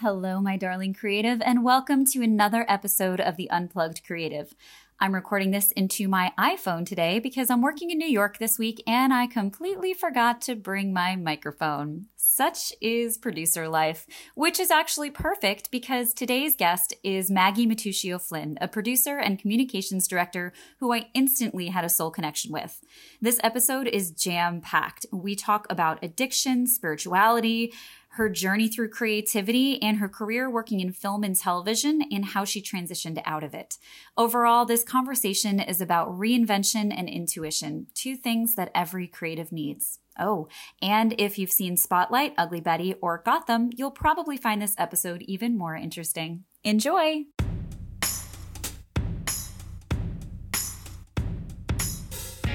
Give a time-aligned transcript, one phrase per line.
[0.00, 4.54] Hello, my darling creative, and welcome to another episode of the Unplugged Creative.
[5.00, 8.80] I'm recording this into my iPhone today because I'm working in New York this week
[8.86, 12.06] and I completely forgot to bring my microphone.
[12.14, 14.06] Such is producer life,
[14.36, 20.06] which is actually perfect because today's guest is Maggie Mattuchio Flynn, a producer and communications
[20.06, 22.80] director who I instantly had a soul connection with.
[23.20, 25.06] This episode is jam packed.
[25.12, 27.72] We talk about addiction, spirituality,
[28.10, 32.60] her journey through creativity, and her career working in film and television and how she
[32.60, 33.76] transitioned out of it.
[34.16, 39.98] Overall, this conversation is about reinvention and intuition, two things that every creative needs.
[40.18, 40.48] Oh,
[40.82, 45.56] and if you've seen Spotlight, Ugly Betty, or Gotham, you'll probably find this episode even
[45.56, 46.44] more interesting.
[46.64, 47.24] Enjoy!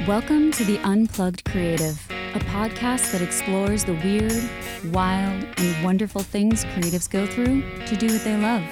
[0.07, 1.98] Welcome to the Unplugged Creative,
[2.35, 4.34] a podcast that explores the weird,
[4.94, 8.63] wild, and wonderful things creatives go through to do what they love.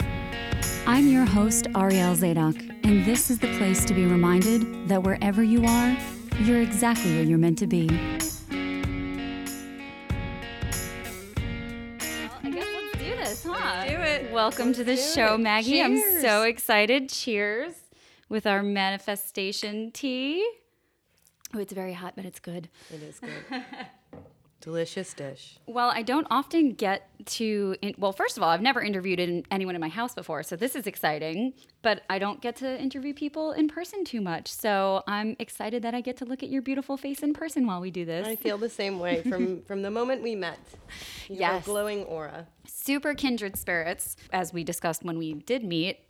[0.86, 5.42] I'm your host, Ariel Zadok, and this is the place to be reminded that wherever
[5.42, 5.98] you are,
[6.42, 7.88] you're exactly where you're meant to be.
[7.88, 7.98] Well,
[12.44, 13.86] I guess let's do this, huh?
[13.88, 14.34] do it.
[14.34, 15.40] Welcome Let's to the show, it.
[15.40, 15.82] Maggie.
[15.82, 17.08] I'm so excited.
[17.08, 17.74] Cheers
[18.28, 20.46] with our manifestation tea.
[21.54, 22.70] Oh, it's very hot, but it's good.
[22.94, 23.64] It is good.
[24.62, 25.58] Delicious dish.
[25.66, 27.76] Well, I don't often get to.
[27.82, 30.56] In, well, first of all, I've never interviewed in, anyone in my house before, so
[30.56, 31.54] this is exciting.
[31.82, 35.96] But I don't get to interview people in person too much, so I'm excited that
[35.96, 38.28] I get to look at your beautiful face in person while we do this.
[38.28, 40.60] I feel the same way from from the moment we met.
[41.28, 41.66] You Yes.
[41.66, 42.46] glowing aura.
[42.68, 46.02] Super kindred spirits, as we discussed when we did meet.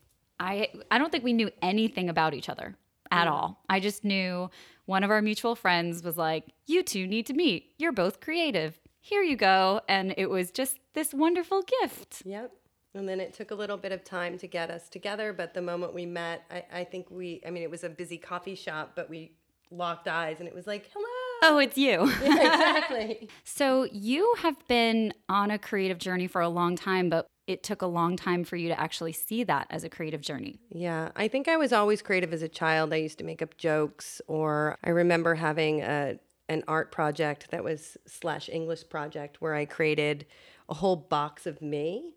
[0.42, 2.76] I I don't think we knew anything about each other
[3.12, 3.32] at mm.
[3.32, 3.62] all.
[3.70, 4.50] I just knew
[4.86, 7.74] one of our mutual friends was like, "You two need to meet.
[7.78, 8.80] You're both creative.
[9.00, 12.24] Here you go." And it was just this wonderful gift.
[12.26, 12.52] Yep.
[12.94, 15.62] And then it took a little bit of time to get us together, but the
[15.62, 18.94] moment we met, I, I think we, I mean, it was a busy coffee shop,
[18.96, 19.32] but we
[19.72, 21.54] locked eyes and it was like, hello.
[21.54, 22.12] Oh, it's you.
[22.22, 23.30] Yeah, exactly.
[23.46, 27.82] so you have been on a creative journey for a long time, but it took
[27.82, 30.60] a long time for you to actually see that as a creative journey.
[30.70, 32.94] Yeah, I think I was always creative as a child.
[32.94, 36.20] I used to make up jokes, or I remember having a
[36.50, 40.26] an art project that was slash English project where I created
[40.68, 42.14] a whole box of me.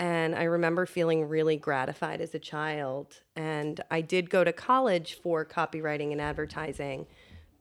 [0.00, 3.20] And I remember feeling really gratified as a child.
[3.36, 7.06] And I did go to college for copywriting and advertising,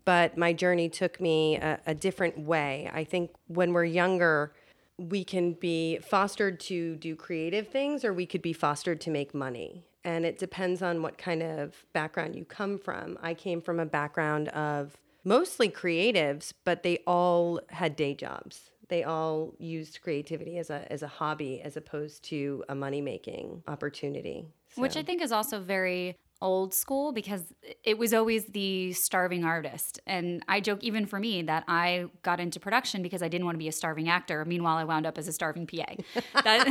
[0.06, 2.90] but my journey took me a, a different way.
[2.92, 4.54] I think when we're younger,
[4.98, 9.34] we can be fostered to do creative things or we could be fostered to make
[9.34, 9.86] money.
[10.04, 13.18] And it depends on what kind of background you come from.
[13.22, 18.72] I came from a background of mostly creatives, but they all had day jobs.
[18.88, 23.64] They all used creativity as a as a hobby as opposed to a money making
[23.68, 24.46] opportunity.
[24.76, 27.54] Which I think is also very old school because
[27.84, 30.00] it was always the starving artist.
[30.06, 33.56] And I joke, even for me, that I got into production because I didn't want
[33.56, 34.46] to be a starving actor.
[34.46, 35.86] Meanwhile, I wound up as a starving PA.
[36.44, 36.68] That,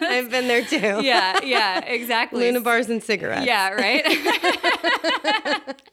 [0.00, 0.76] I've been there too.
[1.04, 2.40] yeah, yeah, exactly.
[2.40, 3.46] Luna bars and cigarettes.
[3.46, 4.04] Yeah, right?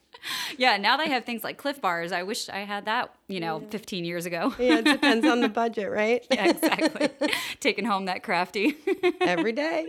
[0.57, 2.11] yeah, now they have things like Clif Bars.
[2.11, 4.53] I wish I had that, you know, 15 years ago.
[4.59, 6.25] Yeah, it depends on the budget, right?
[6.31, 7.09] Yeah, exactly.
[7.59, 8.75] Taking home that crafty.
[9.21, 9.87] Every day.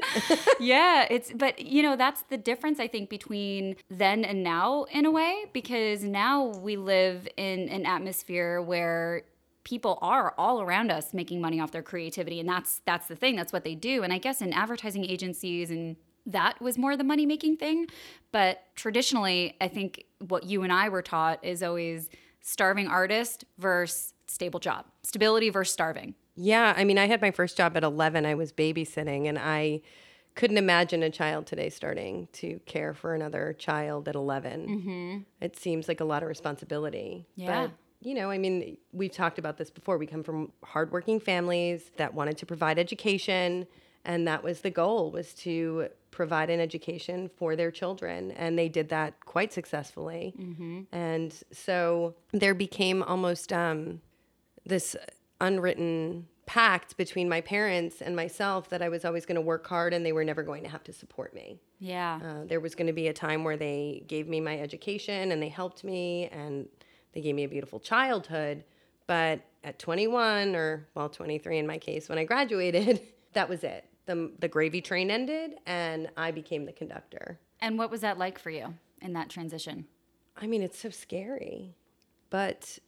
[0.60, 5.06] yeah, it's but you know that's the difference I think between then and now in
[5.06, 9.22] a way because now we live in an atmosphere where
[9.64, 13.34] people are all around us making money off their creativity and that's that's the thing
[13.34, 17.04] that's what they do and I guess in advertising agencies and that was more the
[17.04, 17.86] money making thing
[18.32, 22.08] but traditionally I think what you and I were taught is always
[22.40, 27.56] starving artist versus stable job stability versus starving Yeah, I mean, I had my first
[27.56, 28.26] job at 11.
[28.26, 29.80] I was babysitting, and I
[30.34, 34.66] couldn't imagine a child today starting to care for another child at 11.
[34.68, 35.18] Mm-hmm.
[35.40, 37.26] It seems like a lot of responsibility.
[37.36, 37.68] Yeah.
[37.68, 37.70] But,
[38.02, 39.96] you know, I mean, we've talked about this before.
[39.96, 43.66] We come from hardworking families that wanted to provide education,
[44.04, 45.88] and that was the goal was to
[46.20, 50.24] provide an education for their children and they did that quite successfully
[50.92, 54.00] and so there became almost um,
[54.72, 54.96] this
[55.40, 59.92] unwritten pact between my parents and myself that I was always going to work hard
[59.92, 61.58] and they were never going to have to support me.
[61.80, 65.32] yeah Uh, there was going to be a time where they gave me my education
[65.32, 66.54] and they helped me and
[67.12, 68.64] they gave me a beautiful childhood.
[69.06, 73.00] But at 21 or, well, 23 in my case, when I graduated,
[73.36, 73.84] that was it.
[74.06, 77.38] The, the gravy train ended and I became the conductor.
[77.60, 79.86] and what was that like for you in that transition
[80.38, 81.74] I mean, it's so scary.
[82.30, 82.78] But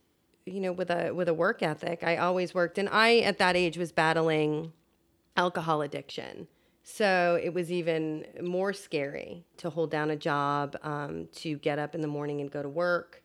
[0.44, 3.56] you know, with a with a work ethic, I always worked and I at that
[3.56, 4.72] age was battling
[5.36, 6.48] alcohol addiction.
[6.82, 11.94] So it was even more scary to hold down a job, um, to get up
[11.94, 13.22] in the morning and go to work,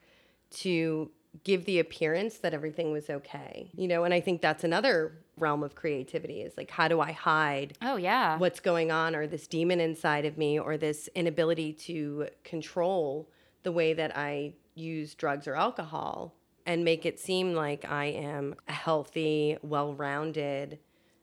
[0.51, 1.09] to
[1.45, 3.71] give the appearance that everything was okay.
[3.75, 7.11] You know, and I think that's another realm of creativity is like, how do I
[7.11, 8.37] hide Oh, yeah.
[8.37, 13.29] what's going on or this demon inside of me or this inability to control
[13.63, 16.35] the way that I use drugs or alcohol
[16.65, 20.79] and make it seem like I am a healthy, well rounded,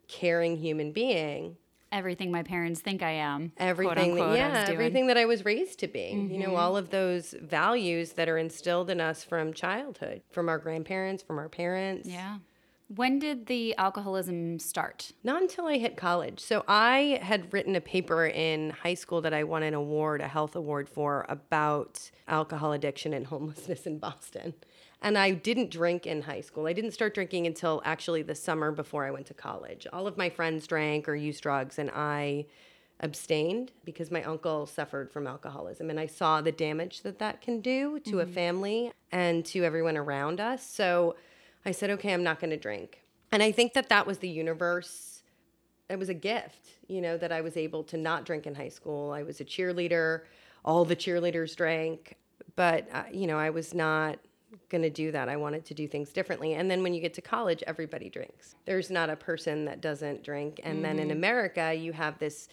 [0.08, 1.56] caring human being.
[1.92, 3.50] Everything my parents think I am.
[3.56, 4.62] Everything, quote, that, unquote, I yeah.
[4.62, 4.72] Mm-hmm.
[4.72, 6.10] everything that I was raised to be.
[6.30, 10.58] You know, all of those values that are instilled in us from childhood, from our
[10.58, 12.08] grandparents, from our parents.
[12.08, 12.36] Yeah.
[12.92, 15.12] When did the alcoholism start?
[15.22, 16.40] Not until I hit college.
[16.40, 20.26] So I had written a paper in high school that I won an award, a
[20.26, 24.54] health award for, about alcohol addiction and homelessness in Boston.
[25.02, 26.66] And I didn't drink in high school.
[26.66, 29.86] I didn't start drinking until actually the summer before I went to college.
[29.92, 32.46] All of my friends drank or used drugs, and I
[32.98, 35.90] abstained because my uncle suffered from alcoholism.
[35.90, 38.32] And I saw the damage that that can do to a mm-hmm.
[38.32, 40.68] family and to everyone around us.
[40.68, 41.14] So
[41.64, 43.02] I said, okay, I'm not going to drink.
[43.32, 45.22] And I think that that was the universe.
[45.88, 48.68] It was a gift, you know, that I was able to not drink in high
[48.68, 49.12] school.
[49.12, 50.22] I was a cheerleader.
[50.64, 52.16] All the cheerleaders drank.
[52.56, 54.18] But, uh, you know, I was not
[54.68, 55.28] going to do that.
[55.28, 56.54] I wanted to do things differently.
[56.54, 58.56] And then when you get to college, everybody drinks.
[58.64, 60.60] There's not a person that doesn't drink.
[60.64, 62.48] And then in America, you have this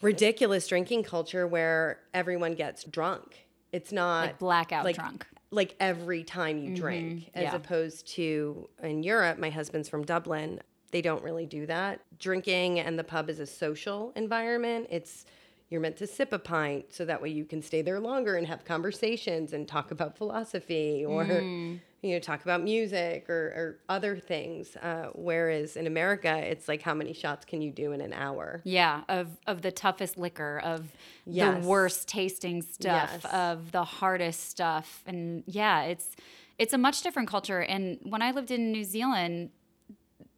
[0.00, 3.46] ridiculous drinking culture where everyone gets drunk.
[3.70, 5.26] It's not Like blackout like, drunk.
[5.52, 6.74] Like every time you mm-hmm.
[6.74, 7.54] drink, as yeah.
[7.54, 10.60] opposed to in Europe, my husband's from Dublin.
[10.90, 12.00] They don't really do that.
[12.18, 14.88] Drinking and the pub is a social environment.
[14.90, 15.24] It's
[15.70, 18.46] you're meant to sip a pint so that way you can stay there longer and
[18.46, 21.80] have conversations and talk about philosophy or mm.
[22.02, 24.76] You know talk about music or, or other things.
[24.76, 28.60] Uh, whereas in America, it's like how many shots can you do in an hour?
[28.64, 30.90] Yeah, of of the toughest liquor, of
[31.24, 31.62] Yes.
[31.62, 33.24] the worst tasting stuff, Yes.
[33.32, 36.16] of the hardest stuff, and yeah, it's
[36.58, 37.60] it's a much different culture.
[37.60, 39.50] And when I lived in New Zealand,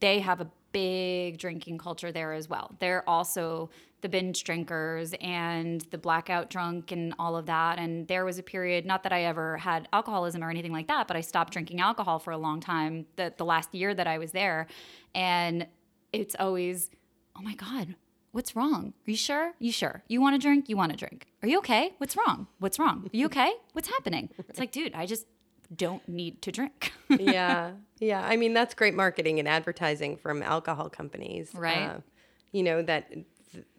[0.01, 2.75] they have a big drinking culture there as well.
[2.81, 3.71] They're also
[4.05, 7.79] the binge drinkers and the blackout drunk and all of that.
[7.79, 11.09] And there was a period, not that I ever had alcoholism or anything like that,
[11.09, 13.07] but I stopped drinking alcohol for a long time.
[13.17, 14.67] The the last year that I was there,
[15.15, 15.67] and
[16.13, 16.91] it's always,
[17.35, 17.95] oh my god,
[18.33, 18.93] what's wrong?
[19.07, 19.55] Are you sure?
[19.59, 20.03] You sure?
[20.07, 20.69] You want to drink?
[20.69, 21.27] You want to drink?
[21.43, 21.95] Are you okay?
[21.97, 22.47] What's wrong?
[22.59, 23.09] What's wrong?
[23.11, 23.55] Are you okay?
[23.73, 24.29] What's happening?
[24.51, 25.25] It's like, dude, I just
[25.75, 26.93] don't need to drink.
[27.09, 27.71] yeah,
[28.01, 28.23] yeah.
[28.23, 31.89] I mean, that's great marketing and advertising from alcohol companies, Right.
[31.89, 32.01] Uh,
[32.53, 33.13] you know that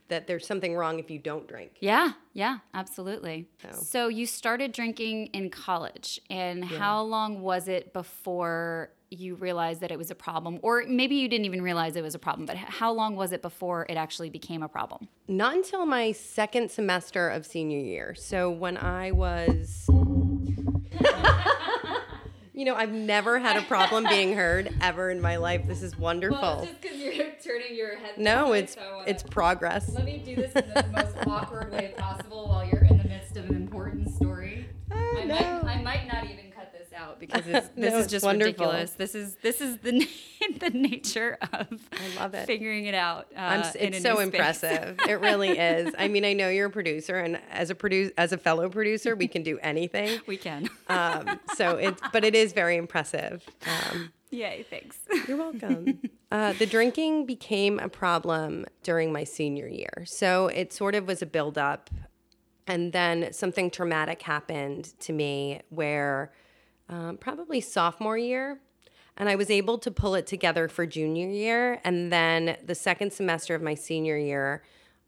[0.07, 1.71] that there's something wrong if you don't drink.
[1.79, 3.47] Yeah, yeah, absolutely.
[3.61, 9.81] So- So you started drinking in college, and how long was it before you realized
[9.81, 10.59] that it was a problem?
[10.61, 13.41] Or maybe you didn't even realize it was a problem, but how long was it
[13.41, 15.07] before it actually became a problem?
[15.27, 18.15] Not until my second semester of senior year.
[18.15, 19.87] So when I was.
[22.55, 25.67] You know, I've never had a problem being heard ever in my life.
[25.67, 26.39] This is wonderful.
[26.41, 28.17] Well, it's just because you're turning your head.
[28.17, 29.93] No, it's uh, it's progress.
[29.93, 33.35] Let me do this in the most awkward way possible while you're in the midst
[33.35, 34.69] of an important story.
[34.89, 35.35] Oh, I, no.
[35.35, 38.51] might, I might not even cut this out because it's, this No, is just wonderful.
[38.65, 38.91] ridiculous.
[38.91, 40.07] This is this is the
[40.59, 42.45] the nature of I love it.
[42.45, 43.27] figuring it out.
[43.35, 44.97] Uh, I'm, s- in it's so impressive.
[45.07, 45.93] it really is.
[45.97, 49.15] I mean, I know you're a producer, and as a produce as a fellow producer,
[49.15, 50.19] we can do anything.
[50.27, 50.69] we can.
[50.87, 53.43] Um, so it's, but it is very impressive.
[53.65, 54.65] Um, Yay!
[54.69, 54.97] Thanks.
[55.27, 55.99] You're welcome.
[56.31, 60.03] uh, the drinking became a problem during my senior year.
[60.05, 61.89] So it sort of was a buildup.
[62.67, 66.31] And then something traumatic happened to me where
[66.89, 68.59] um, probably sophomore year.
[69.17, 71.79] And I was able to pull it together for junior year.
[71.85, 74.61] And then the second semester of my senior year,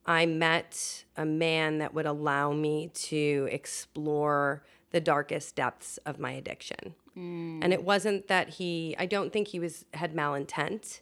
[0.06, 6.32] I met a man that would allow me to explore the darkest depths of my
[6.32, 6.96] addiction.
[7.64, 11.02] And it wasn't that he, I don't think he was had malintent,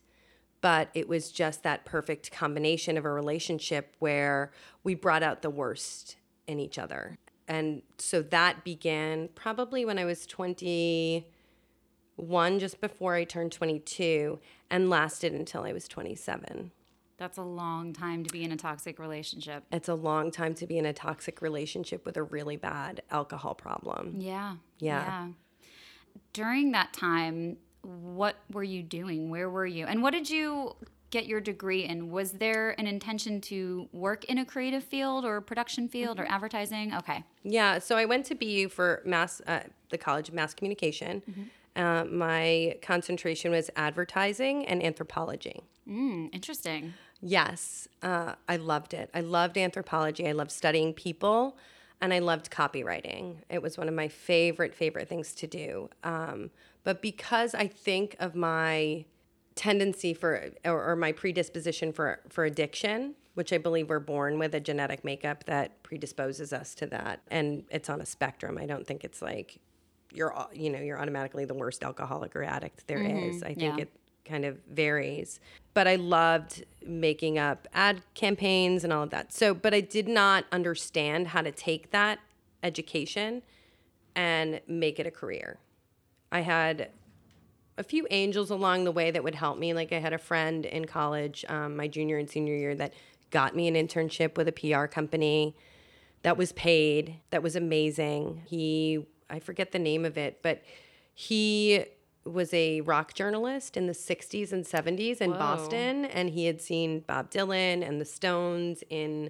[0.62, 4.52] but it was just that perfect combination of a relationship where
[4.84, 6.16] we brought out the worst
[6.48, 7.20] in each other.
[7.48, 11.24] And so that began probably when I was 21,
[12.60, 16.72] just before I turned 22, and lasted until I was 27.
[17.18, 19.64] That's a long time to be in a toxic relationship.
[19.72, 23.56] It's a long time to be in a toxic relationship with a really bad alcohol
[23.56, 24.16] problem.
[24.20, 24.56] Yeah.
[24.80, 25.30] Yeah.
[26.34, 29.30] During that time, what were you doing?
[29.30, 29.86] Where were you?
[29.86, 30.76] And what did you
[31.16, 32.12] get your degree in?
[32.12, 36.94] Was there an intention to work in a creative field or production field or advertising?
[36.94, 37.24] Okay.
[37.44, 41.24] Yeah, so I went to BU for mass, uh, the College of Mass Communication.
[41.76, 45.62] Uh, my concentration was advertising and anthropology.
[45.88, 46.94] Mm, interesting.
[47.22, 49.10] Yes, uh, I loved it.
[49.14, 50.28] I loved anthropology.
[50.28, 51.58] I loved studying people,
[52.02, 53.38] and I loved copywriting.
[53.50, 55.90] It was one of my favorite, favorite things to do.
[56.04, 56.50] Um,
[56.84, 59.06] but because I think of my
[59.56, 64.54] tendency for, or, or my predisposition for, for addiction, which I believe we're born with
[64.56, 67.22] a genetic makeup that predisposes us to that.
[67.30, 68.58] And it's on a spectrum.
[68.58, 69.60] I don't think it's like
[70.12, 73.30] you're, you know, you're automatically the worst alcoholic or addict there mm-hmm.
[73.30, 73.44] is.
[73.44, 73.84] I think Yeah.
[73.84, 73.92] it
[74.24, 75.40] kind of varies.
[75.74, 79.32] But I loved making up ad campaigns and all of that.
[79.34, 82.20] So, but I did not understand how to take that
[82.64, 83.42] education
[84.16, 85.60] and make it a career.
[86.32, 86.90] I had
[87.78, 89.74] a few angels along the way that would help me.
[89.74, 92.94] Like I had a friend in college, um, my junior and senior year, that
[93.32, 95.56] got me an internship with a PR company
[96.22, 98.42] that was paid, that was amazing.
[98.46, 100.64] He, I forget the name of it, but
[101.14, 101.86] he
[102.24, 107.02] was a rock journalist in the 60s and 70s in Boston, and he had seen
[107.02, 109.30] Bob Dylan and the Stones in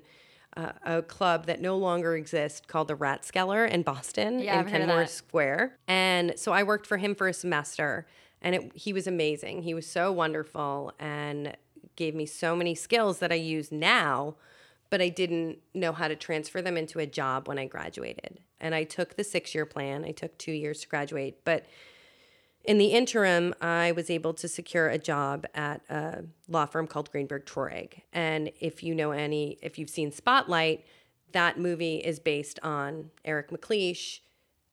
[0.56, 4.72] uh, a club that no longer exists called the Rathskeller in Boston Yeah, in I've
[4.72, 5.10] heard of Kenmore that.
[5.10, 5.78] Square.
[5.88, 8.08] And so I worked for him for a semester,
[8.46, 9.64] and it, he was amazing.
[9.64, 11.58] He was so wonderful and
[11.96, 14.36] gave me so many skills that I use now,
[14.92, 18.40] but I didn't know how to transfer them into a job when I graduated.
[18.62, 21.66] And I took the six year plan, I took two years to graduate, but
[22.64, 27.12] in the interim, I was able to secure a job at a law firm called
[27.12, 28.02] Greenberg Traurig.
[28.14, 30.86] And if you know any, if you've seen Spotlight,
[31.32, 34.20] that movie is based on Eric MacLeish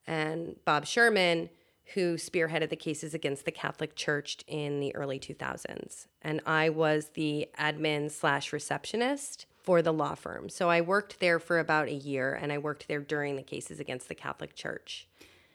[0.07, 1.49] and Bob Sherman,
[1.95, 6.07] who spearheaded the cases against the Catholic Church in the early 2000s.
[6.23, 10.49] And I was the admin slash receptionist for the law firm.
[10.49, 13.79] So I worked there for about a year, and I worked there during the cases
[13.79, 15.07] against the Catholic Church.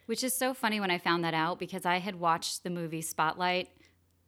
[0.06, 3.01] Which is so funny when I found that out because I had watched the movie
[3.01, 3.70] Spotlight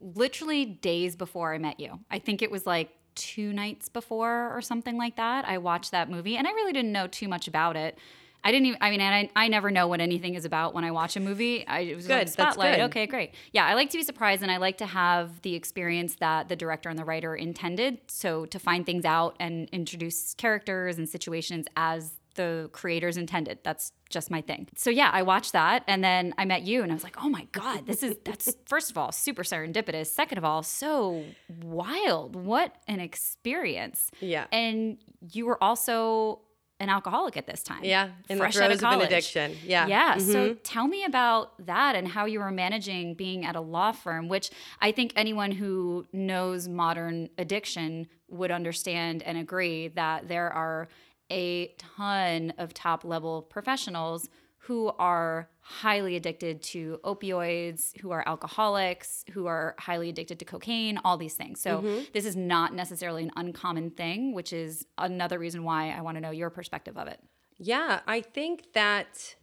[0.01, 1.99] literally days before I met you.
[2.11, 5.45] I think it was like two nights before or something like that.
[5.45, 7.97] I watched that movie and I really didn't know too much about it.
[8.43, 10.91] I didn't even, I mean, I, I never know what anything is about when I
[10.91, 11.67] watch a movie.
[11.67, 12.77] I, it was Good, like that's Spotlight.
[12.77, 12.83] good.
[12.85, 13.33] Okay, great.
[13.51, 16.55] Yeah, I like to be surprised and I like to have the experience that the
[16.55, 17.99] director and the writer intended.
[18.07, 23.59] So to find things out and introduce characters and situations as the creators intended.
[23.63, 24.69] That's just my thing.
[24.77, 27.27] So yeah, I watched that and then I met you and I was like, "Oh
[27.27, 30.07] my god, this is that's first of all super serendipitous.
[30.07, 31.25] Second of all, so
[31.61, 32.35] wild.
[32.37, 34.45] What an experience." Yeah.
[34.53, 34.99] And
[35.33, 36.39] you were also
[36.79, 37.83] an alcoholic at this time.
[37.83, 39.07] Yeah, in fresh the out throes of an college.
[39.07, 39.57] addiction.
[39.65, 39.87] Yeah.
[39.87, 40.17] Yeah.
[40.17, 40.59] So mm-hmm.
[40.63, 44.49] tell me about that and how you were managing being at a law firm, which
[44.81, 50.87] I think anyone who knows modern addiction would understand and agree that there are
[51.31, 54.29] a ton of top level professionals
[54.69, 60.99] who are highly addicted to opioids, who are alcoholics, who are highly addicted to cocaine,
[61.03, 61.59] all these things.
[61.59, 61.81] So,
[62.13, 66.21] this is not necessarily an uncommon thing, which is another reason why I want to
[66.21, 67.19] know your perspective of it.
[67.57, 69.33] Yeah, I think that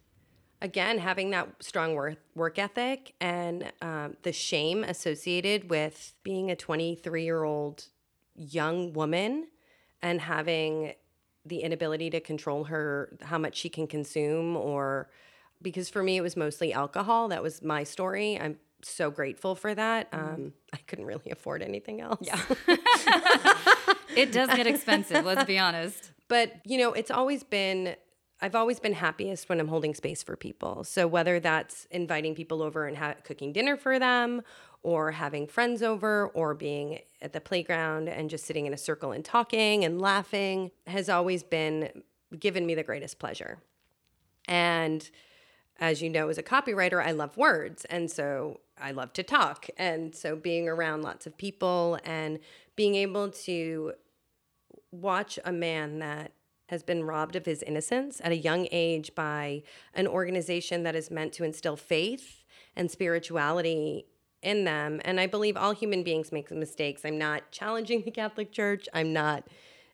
[0.61, 6.55] again, having that strong work work ethic and um, the shame associated with being a
[6.55, 7.89] 23 year old
[8.33, 9.47] young woman
[10.01, 10.93] and having
[11.47, 15.09] the inability to control her how much she can consume or
[15.61, 17.27] because for me it was mostly alcohol.
[17.29, 18.39] That was my story.
[18.39, 20.07] I'm so grateful for that.
[20.11, 22.19] Um, i couldn't really afford anything else.
[22.21, 22.39] Yeah.
[24.15, 26.11] It does get expensive, let's be honest.
[26.27, 27.95] but you know it's always been
[28.41, 30.83] i've always been happiest when i'm holding space for people.
[30.83, 34.41] So whether that's inviting people over and ha- cooking dinner for them
[34.87, 39.11] or having friends over or being at the playground and just sitting in a circle
[39.11, 42.03] and talking and laughing has always been
[42.39, 43.57] given me the greatest pleasure
[44.47, 45.09] and
[45.79, 47.85] as you know, as a copywriter, I love words.
[47.85, 49.67] And so I love to talk.
[49.77, 52.39] And so being around lots of people and
[52.75, 53.93] being able to
[54.91, 56.31] watch a man that
[56.69, 59.63] has been robbed of his innocence at a young age by
[59.93, 62.43] an organization that is meant to instill faith
[62.75, 64.05] and spirituality
[64.47, 65.01] in them.
[65.03, 67.01] And I believe all human beings make mistakes.
[67.03, 68.87] I'm not challenging the Catholic Church.
[68.93, 69.43] I'm not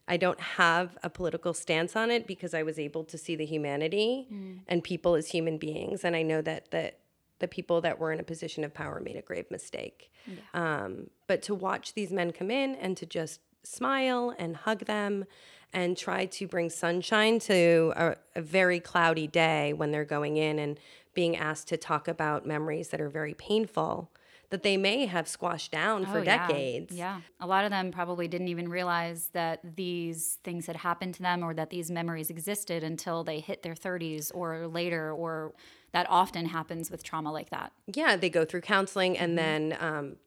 [0.06, 3.46] I don't have a political stance on it because I was able to see the
[3.46, 4.28] humanity
[4.68, 6.04] and people as human beings.
[6.04, 7.00] And I know that that
[7.40, 10.12] the people that were in a position of power made a grave mistake.
[10.54, 15.26] Um, but to watch these men come in and to just smile and hug them
[15.72, 20.60] and try to bring sunshine to a, a very cloudy day when they're going in
[20.60, 20.80] and
[21.14, 24.12] being asked to talk about memories that are very painful
[24.54, 26.46] that they may have squashed down for Oh, yeah.
[26.48, 26.96] decades.
[26.96, 27.22] Yeah.
[27.40, 31.42] A lot of them probably didn't even realize that these things had happened to them
[31.44, 35.54] or that these memories existed until they hit their 30s or later, or
[35.92, 37.74] that often happens with trauma like that.
[37.96, 40.18] yeah they go through counseling and then um,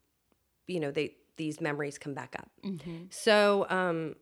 [0.67, 2.51] you know they these memories come back up.
[3.11, 4.17] So, um,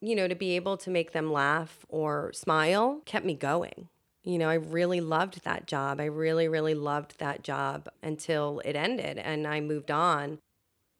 [0.00, 3.88] you know, to be able to make them laugh or smile kept me going.
[4.22, 6.00] You know, I really loved that job.
[6.00, 10.38] I really, really loved that job until it ended and I moved on.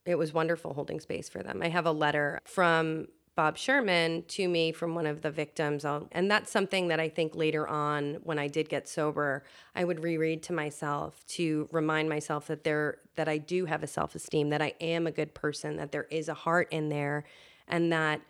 [0.06, 1.60] It was wonderful holding space for them.
[1.62, 5.84] I have a letter from Bob Sherman to me from one of the victims.
[5.84, 9.84] I'll, and that's something that I think later on, when I did get sober, I
[9.84, 14.14] would reread to myself to remind myself that there that I do have a self
[14.14, 17.24] esteem, that I am a good person, that there is a heart in there,
[17.68, 18.20] and that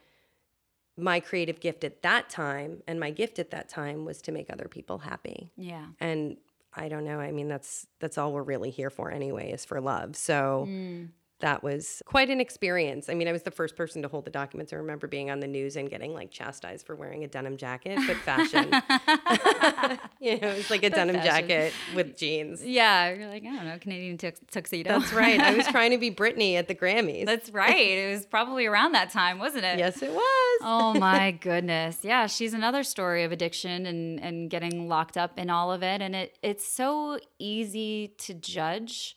[1.00, 4.50] my creative gift at that time and my gift at that time was to make
[4.50, 5.52] other people happy.
[5.56, 5.86] Yeah.
[5.98, 6.36] And
[6.74, 7.18] I don't know.
[7.20, 10.16] I mean, that's that's all we're really here for anyway, is for love.
[10.16, 11.08] So mm.
[11.40, 13.08] That was quite an experience.
[13.08, 14.72] I mean, I was the first person to hold the documents.
[14.72, 17.98] I remember being on the news and getting like chastised for wearing a denim jacket,
[18.06, 18.70] but fashion.
[20.20, 21.48] you know, it's like a denim fashion.
[21.48, 22.64] jacket with jeans.
[22.64, 23.12] Yeah.
[23.14, 24.98] You're like, I don't know, Canadian tux- tuxedo.
[25.00, 25.40] That's right.
[25.40, 27.26] I was trying to be Britney at the Grammys.
[27.26, 27.76] That's right.
[27.76, 29.78] It was probably around that time, wasn't it?
[29.78, 30.60] yes, it was.
[30.62, 31.98] oh my goodness.
[32.02, 36.02] Yeah, she's another story of addiction and and getting locked up in all of it
[36.02, 39.16] and it it's so easy to judge.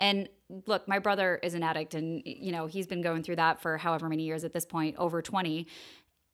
[0.00, 0.28] And
[0.66, 3.76] look, my brother is an addict and you know, he's been going through that for
[3.78, 5.66] however many years at this point, over 20.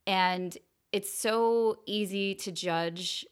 [0.07, 0.57] And
[0.93, 3.27] it's so easy to judge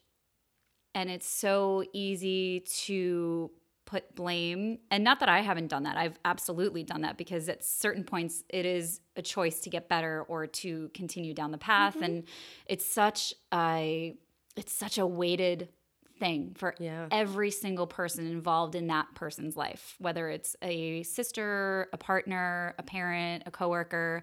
[0.95, 3.51] and it's so easy to
[3.87, 4.79] put blame.
[4.91, 5.97] And not that i haven't done that.
[5.97, 10.25] I've absolutely done that because at certain points it is a choice to get better
[10.29, 11.95] or to continue down the path.
[11.95, 12.05] Mm-hmm.
[12.05, 12.25] And
[12.67, 14.15] it's such a
[14.57, 15.69] it's such a weighted
[16.19, 17.07] thing for Yeah.
[17.11, 22.83] every single person involved in that person's life whether it's a sister a partner a
[22.83, 24.23] parent a coworker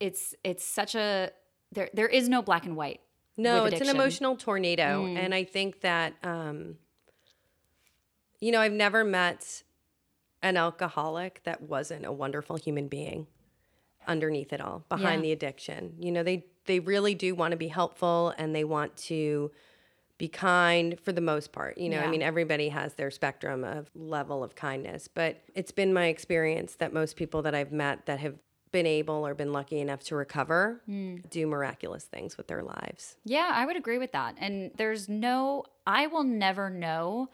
[0.00, 1.30] it's it's such a
[1.72, 3.00] there there is no black and white
[3.36, 5.06] No, it's an emotional tornado.
[5.06, 6.76] And I think that, um,
[8.40, 9.62] you know, I've never met
[10.42, 13.26] an alcoholic that wasn't a wonderful human being
[14.06, 15.22] underneath it all, behind Yeah.
[15.22, 15.96] the addiction.
[15.98, 19.50] You know, they, they really do want to be helpful and they want to
[20.16, 21.76] be kind for the most part.
[21.76, 25.92] You know, I mean, everybody has their spectrum of level of kindness, but it's been
[25.92, 28.36] my experience that most people that I've met that have
[28.70, 31.16] been able or been lucky enough to recover hmm.
[31.30, 33.16] do miraculous things with their lives.
[33.24, 34.34] Yeah, I would agree with that.
[34.38, 37.28] And there's no, I will never know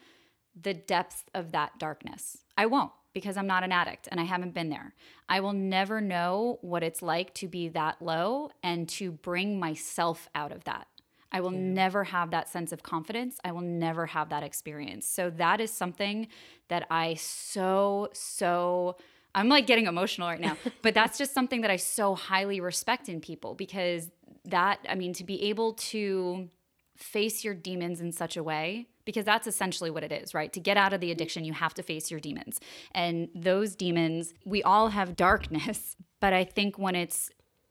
[0.61, 2.39] the depth of that darkness.
[2.59, 4.95] I won't because I'm not an addict and I haven't been there.
[5.29, 10.29] I will never know what it's like to be that low and to bring myself
[10.35, 10.89] out of that.
[11.33, 13.39] I will never have that sense of confidence.
[13.45, 15.07] I will never have that experience.
[15.07, 16.29] So that is something
[16.69, 18.97] that I so, so,
[19.35, 23.09] I'm like getting emotional right now, but that's just something that I so highly respect
[23.09, 24.11] in people because
[24.45, 26.49] that, I mean, to be able to
[26.97, 30.53] face your demons in such a way because that's essentially what it is, right?
[30.53, 32.61] To get out of the addiction, you have to face your demons.
[32.95, 37.31] And those demons, we all have darkness, but I think when it's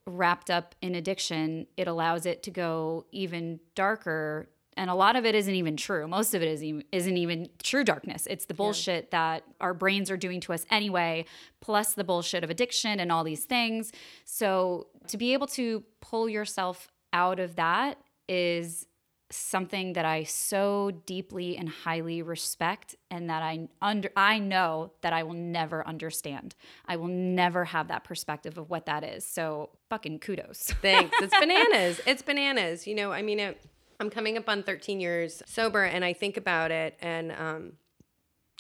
[0.10, 4.50] wrapped up in addiction, it allows it to go even darker.
[4.76, 6.08] And a lot of it isn't even true.
[6.08, 8.28] Most of it is even, isn't even true darkness.
[8.30, 11.26] It's the bullshit that our brains are doing to us anyway,
[11.60, 13.92] plus the bullshit of addiction and all these things.
[14.26, 17.98] So to be able to pull yourself out of that
[18.30, 18.86] is
[19.32, 25.14] something that I so deeply and highly respect and that I under I know that
[25.14, 26.56] I will never understand.
[26.88, 29.24] I will never have that perspective of what that is.
[29.26, 30.74] So fucking kudos.
[30.82, 31.16] Thanks.
[31.22, 32.02] It's bananas.
[32.08, 32.88] It's bananas.
[32.88, 33.62] You know, I mean, it,
[34.00, 37.74] I'm coming up on 13 years sober, and I think about it, and um,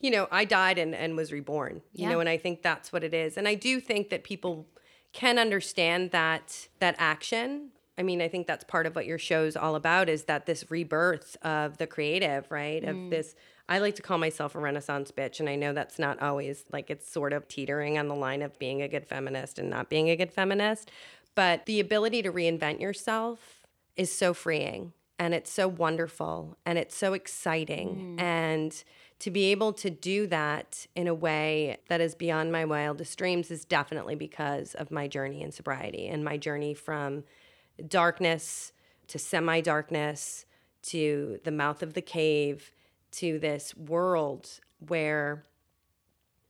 [0.02, 1.82] you know, I died and, and was reborn.
[1.94, 2.10] You Yeah.
[2.10, 3.38] know, and I think that's what it is.
[3.38, 4.68] And I do think that people
[5.14, 7.72] can understand that that action.
[8.00, 10.72] I mean, I think that's part of what your show's all about is that this
[10.72, 12.82] rebirth of the creative, right?
[12.84, 13.10] Of mm.
[13.10, 13.36] this
[13.68, 16.90] I like to call myself a renaissance bitch and I know that's not always like
[16.90, 20.10] it's sort of teetering on the line of being a good feminist and not being
[20.10, 20.90] a good feminist,
[21.36, 26.96] but the ability to reinvent yourself is so freeing and it's so wonderful and it's
[26.96, 28.22] so exciting mm.
[28.22, 28.84] and
[29.20, 33.52] to be able to do that in a way that is beyond my wildest dreams
[33.52, 37.26] is definitely because of my journey in sobriety and my journey from
[37.88, 38.72] darkness
[39.08, 40.46] to semi darkness
[40.84, 42.72] to the mouth of the cave
[43.12, 45.44] to this world where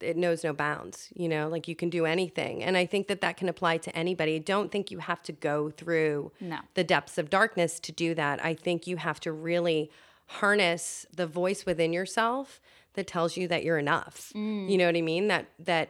[0.02, 2.63] it knows no bounds you know like you can do anything.
[2.63, 4.36] And i think that that can apply to anybody.
[4.36, 6.60] I don't think you have to go through No.
[6.74, 8.44] the depths of darkness to do that.
[8.44, 9.89] I think you have to really
[10.28, 12.62] harness the voice within yourself
[12.94, 14.32] that tells you that you're enough.
[14.36, 14.70] Mm.
[14.70, 15.28] You know what i mean?
[15.28, 15.89] That that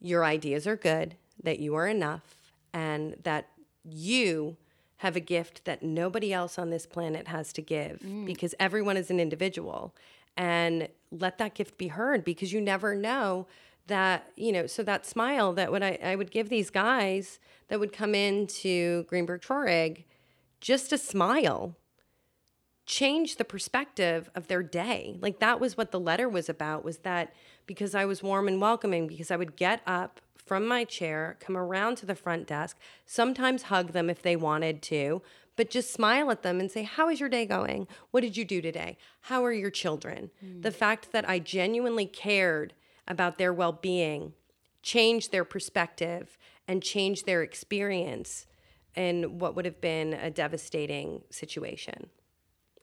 [0.00, 2.34] your ideas are good that you are enough
[2.72, 3.48] and that
[3.84, 4.56] you
[4.98, 8.24] have a gift that nobody else on this planet has to give mm.
[8.24, 9.94] because everyone is an individual.
[10.36, 13.46] And let that gift be heard because you never know
[13.86, 17.78] that you know so that smile that would I, I would give these guys that
[17.78, 20.02] would come into greenberg traurig
[20.60, 21.76] just a smile
[22.86, 25.18] change the perspective of their day.
[25.20, 27.34] Like that was what the letter was about was that
[27.66, 31.56] because i was warm and welcoming because i would get up from my chair come
[31.56, 35.20] around to the front desk sometimes hug them if they wanted to
[35.56, 38.44] but just smile at them and say how is your day going what did you
[38.44, 40.62] do today how are your children mm.
[40.62, 42.72] the fact that i genuinely cared
[43.08, 44.32] about their well being,
[44.82, 46.36] changed their perspective,
[46.68, 48.46] and changed their experience
[48.94, 52.08] in what would have been a devastating situation.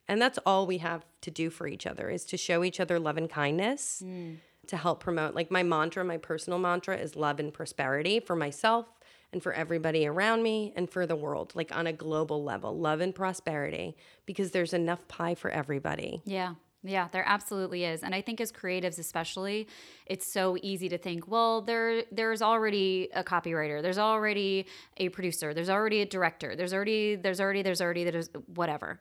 [0.07, 2.99] And that's all we have to do for each other is to show each other
[2.99, 4.37] love and kindness mm.
[4.67, 5.35] To help promote.
[5.35, 8.87] Like my mantra, my personal mantra is love and prosperity for myself
[9.31, 13.01] and for everybody around me and for the world, like on a global level, love
[13.01, 16.21] and prosperity, because there's enough pie for everybody.
[16.25, 16.53] Yeah.
[16.85, 18.03] Yeah, there absolutely is.
[18.03, 19.67] And I think as creatives especially,
[20.05, 24.65] it's so easy to think, well, there there's already a copywriter, there's already
[24.97, 28.99] a producer, there's already a director, there's already there's already there's already there's whatever.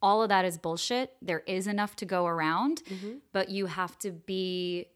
[0.00, 1.14] All of that is bullshit.
[1.20, 3.14] There is enough to go around, mm-hmm.
[3.32, 4.86] but you have to be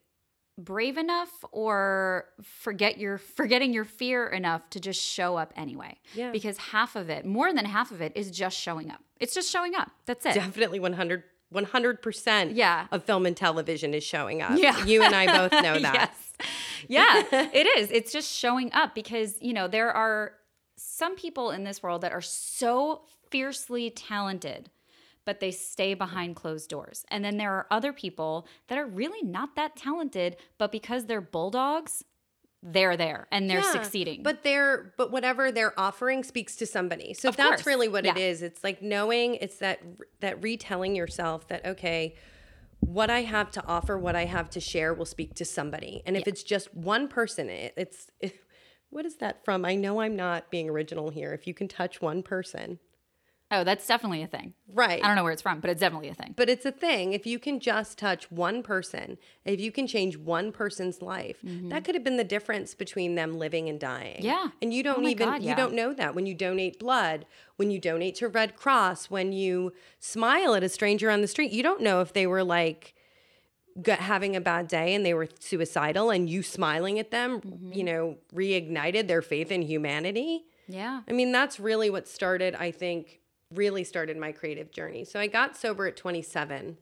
[0.65, 5.99] brave enough or forget your forgetting your fear enough to just show up anyway.
[6.15, 6.31] Yeah.
[6.31, 9.01] Because half of it, more than half of it is just showing up.
[9.19, 9.91] It's just showing up.
[10.07, 10.35] That's it.
[10.35, 12.87] Definitely 100 100% yeah.
[12.93, 14.53] of film and television is showing up.
[14.57, 14.85] Yeah.
[14.85, 15.95] You and I both know that.
[15.95, 16.49] yes.
[16.89, 17.91] Yeah, it is.
[17.91, 20.33] It's just showing up because, you know, there are
[20.77, 24.71] some people in this world that are so fiercely talented,
[25.25, 27.05] but they stay behind closed doors.
[27.09, 31.21] And then there are other people that are really not that talented, but because they're
[31.21, 32.05] bulldogs,
[32.63, 34.23] they're there and they're yeah, succeeding.
[34.23, 37.15] But they're but whatever they're offering speaks to somebody.
[37.15, 37.67] So that's course.
[37.67, 38.13] really what yeah.
[38.13, 38.43] it is.
[38.43, 39.81] It's like knowing it's that
[40.21, 42.17] that retelling yourself that okay,
[42.81, 46.03] what I have to offer, what I have to share will speak to somebody.
[46.05, 46.33] And if yeah.
[46.33, 48.35] it's just one person, it, it's it,
[48.91, 49.65] what is that from?
[49.65, 51.33] I know I'm not being original here.
[51.33, 52.79] If you can touch one person,
[53.53, 54.55] Oh, that's definitely a thing.
[54.73, 55.03] Right.
[55.03, 56.35] I don't know where it's from, but it's definitely a thing.
[56.37, 57.13] But it's a thing.
[57.13, 61.69] If you can just touch one person, if you can change one person's life, mm-hmm.
[61.71, 64.23] that could have been the difference between them living and dying.
[64.23, 64.51] Yeah.
[64.63, 65.51] And you don't oh even God, yeah.
[65.51, 69.33] you don't know that when you donate blood, when you donate to Red Cross, when
[69.33, 72.95] you smile at a stranger on the street, you don't know if they were like
[73.87, 77.73] having a bad day and they were suicidal and you smiling at them, mm-hmm.
[77.73, 80.45] you know, reignited their faith in humanity.
[80.69, 81.01] Yeah.
[81.09, 83.21] I mean, that's really what started, I think,
[83.55, 85.05] really started my creative journey.
[85.05, 86.77] So I got sober at 27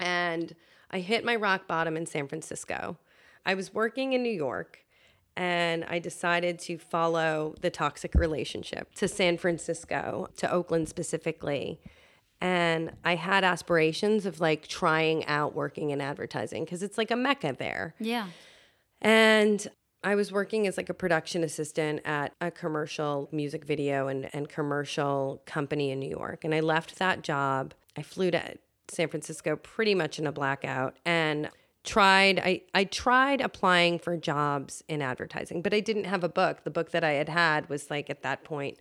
[0.00, 0.54] and
[0.90, 2.98] I hit my rock bottom in San Francisco.
[3.44, 4.84] I was working in New York
[5.36, 11.80] and I decided to follow the toxic relationship to San Francisco, to Oakland specifically.
[12.40, 17.16] And I had aspirations of like trying out working in advertising because it's like a
[17.16, 17.94] mecca there.
[17.98, 18.26] Yeah.
[19.00, 19.66] And
[20.04, 24.48] I was working as like a production assistant at a commercial music video and, and
[24.48, 26.44] commercial company in New York.
[26.44, 27.74] And I left that job.
[27.96, 28.56] I flew to
[28.88, 31.48] San Francisco pretty much in a blackout and
[31.84, 36.64] tried I, I tried applying for jobs in advertising, but I didn't have a book.
[36.64, 38.78] The book that I had had was like at that point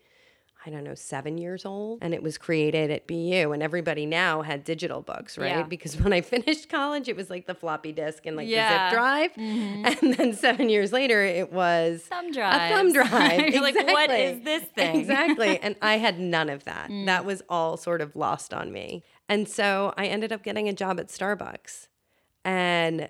[0.63, 1.99] I don't know, seven years old.
[2.01, 3.51] And it was created at BU.
[3.51, 5.47] And everybody now had digital books, right?
[5.47, 5.63] Yeah.
[5.63, 8.69] Because when I finished college, it was like the floppy disk and like yeah.
[8.69, 9.33] the zip drive.
[9.33, 9.85] Mm-hmm.
[9.85, 12.71] And then seven years later, it was thumb drive.
[12.71, 13.39] A thumb drive.
[13.39, 13.93] You're exactly.
[13.93, 14.99] like, what is this thing?
[14.99, 15.59] exactly.
[15.61, 16.89] And I had none of that.
[16.89, 17.05] Mm.
[17.05, 19.03] That was all sort of lost on me.
[19.29, 21.87] And so I ended up getting a job at Starbucks.
[22.43, 23.09] And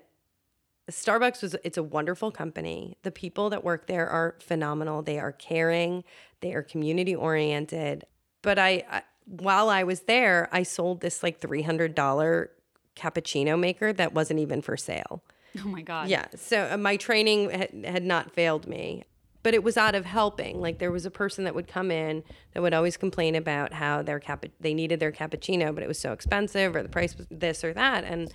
[0.90, 2.96] Starbucks was it's a wonderful company.
[3.02, 5.02] The people that work there are phenomenal.
[5.02, 6.04] They are caring,
[6.40, 8.04] they are community oriented.
[8.42, 12.48] But I, I while I was there, I sold this like $300
[12.96, 15.22] cappuccino maker that wasn't even for sale.
[15.64, 16.08] Oh my god.
[16.08, 16.26] Yeah.
[16.34, 19.04] So uh, my training had, had not failed me.
[19.44, 20.60] But it was out of helping.
[20.60, 22.22] Like there was a person that would come in
[22.54, 25.98] that would always complain about how their cap they needed their cappuccino, but it was
[25.98, 28.32] so expensive or the price was this or that and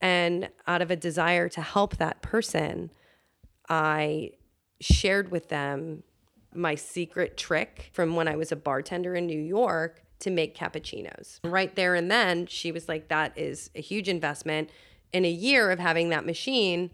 [0.00, 2.90] and out of a desire to help that person,
[3.68, 4.32] I
[4.80, 6.02] shared with them
[6.54, 11.38] my secret trick from when I was a bartender in New York to make cappuccinos.
[11.44, 14.70] Right there and then, she was like, That is a huge investment.
[15.12, 16.90] In a year of having that machine,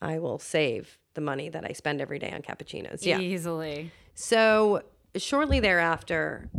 [0.00, 3.04] I will save the money that I spend every day on cappuccinos.
[3.04, 3.18] Yeah.
[3.18, 3.90] Easily.
[4.14, 4.82] So
[5.16, 6.50] shortly thereafter,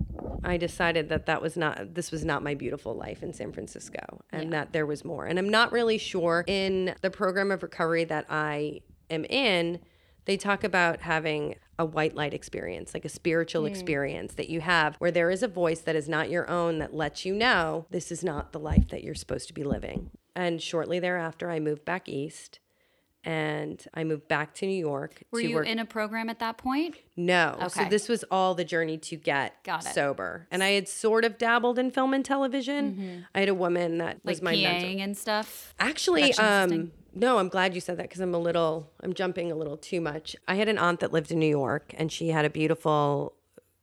[0.43, 4.21] I decided that that was not this was not my beautiful life in San Francisco
[4.31, 4.49] and yeah.
[4.51, 5.25] that there was more.
[5.25, 9.79] And I'm not really sure in the program of recovery that I am in,
[10.25, 13.69] they talk about having a white light experience, like a spiritual mm.
[13.69, 16.93] experience that you have where there is a voice that is not your own that
[16.93, 20.11] lets you know this is not the life that you're supposed to be living.
[20.35, 22.59] And shortly thereafter I moved back east
[23.25, 25.67] and I moved back to New York Were you work.
[25.67, 26.95] in a program at that point?
[27.17, 27.83] no, Okay.
[27.83, 29.55] so this was all the journey to get
[29.93, 33.25] sober, and I had sort of dabbled in film and television.
[33.33, 34.27] I had a woman that Mm-hmm.
[34.27, 35.03] Like was my mentor.
[35.03, 35.73] And stuff?
[35.79, 39.55] Actually, um, no, I'm glad you said that because I'm a little, I'm jumping a
[39.55, 40.35] little too much.
[40.47, 43.33] I had an aunt that lived in New York and she had a beautiful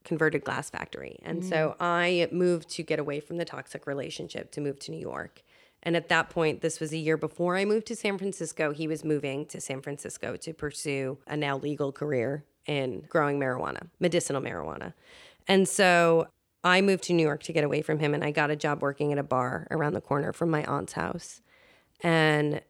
[0.05, 1.19] converted glass factory.
[1.23, 4.99] And so I moved to get away from the toxic relationship to move to New
[5.01, 5.43] York.
[5.83, 8.73] And at that point, this was a year before I moved to San Francisco.
[8.73, 13.89] He was moving to San Francisco to pursue a now legal career in growing marijuana,
[13.99, 14.93] medicinal marijuana.
[15.49, 16.29] And so
[16.63, 18.81] I moved to New York to get away from him and I got a job
[18.83, 21.41] working at a bar around the corner from my aunt's house.
[22.01, 22.63] And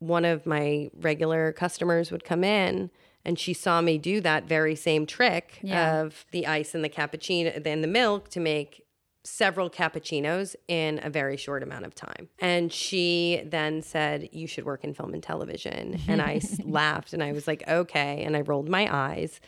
[0.00, 2.90] one of my regular customers would come in
[3.24, 6.00] and she saw me do that very same trick Yeah.
[6.00, 8.84] of the ice and the cappuccino and the milk to make
[9.28, 12.28] several cappuccinos in a very short amount of time.
[12.40, 16.00] And she then said, You should work in film and television.
[16.08, 18.22] And I laughed and I was like, Okay.
[18.24, 19.40] And I rolled my eyes.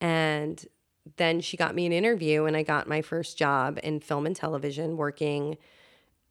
[0.00, 0.64] And
[1.16, 4.36] then she got me an interview and I got my first job in film and
[4.36, 5.56] television working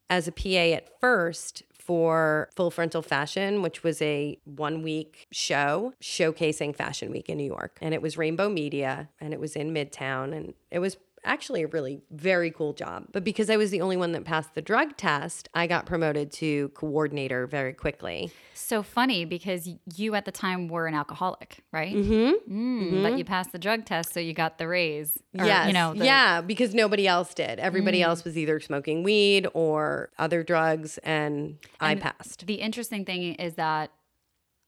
[0.10, 5.94] as a PA at first for Full Frontal Fashion, which was a one week show
[6.02, 7.78] showcasing Fashion Week in New York.
[7.82, 10.36] And it was Rainbow Media and it was in Midtown.
[10.36, 13.06] And it was actually a really very cool job.
[13.12, 16.32] But because I was the only one that passed the drug test, I got promoted
[16.34, 18.32] to coordinator very quickly.
[18.54, 21.96] So funny because you at the time were an alcoholic, right?
[21.96, 22.54] Mm-hmm.
[22.54, 23.18] Mm, but mm-hmm.
[23.18, 25.18] you passed the drug test, so you got the raise.
[25.38, 25.68] Or, yes.
[25.68, 27.60] You know, the, yeah, because nobody else did.
[27.60, 28.06] Everybody mm.
[28.06, 32.46] else was either smoking weed or other drugs, and, I passed.
[32.48, 33.92] The interesting thing is that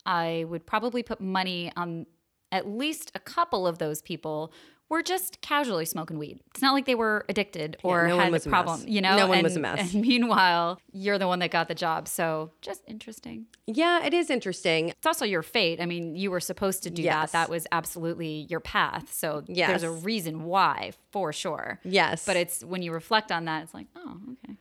[0.06, 2.06] I would probably put money on
[2.52, 4.54] at least a couple of those people
[4.90, 6.40] were just casually smoking weed.
[6.52, 8.90] It's not like they were addicted or no one had a a problem, mess.
[8.90, 9.16] you know?
[9.18, 9.94] No one and, was a mess.
[9.94, 12.08] And meanwhile, you're the one that got the job.
[12.08, 13.48] So just interesting.
[13.66, 14.90] Yeah, it is interesting.
[14.90, 15.82] It's also your fate.
[15.82, 17.32] I mean, you were supposed to do Yes.
[17.32, 17.48] that.
[17.48, 19.12] That was absolutely your path.
[19.12, 19.70] So Yes.
[19.70, 21.80] there's a reason why, for sure.
[21.84, 22.26] Yes.
[22.26, 24.58] But it's when you reflect on that, it's like, oh, okay.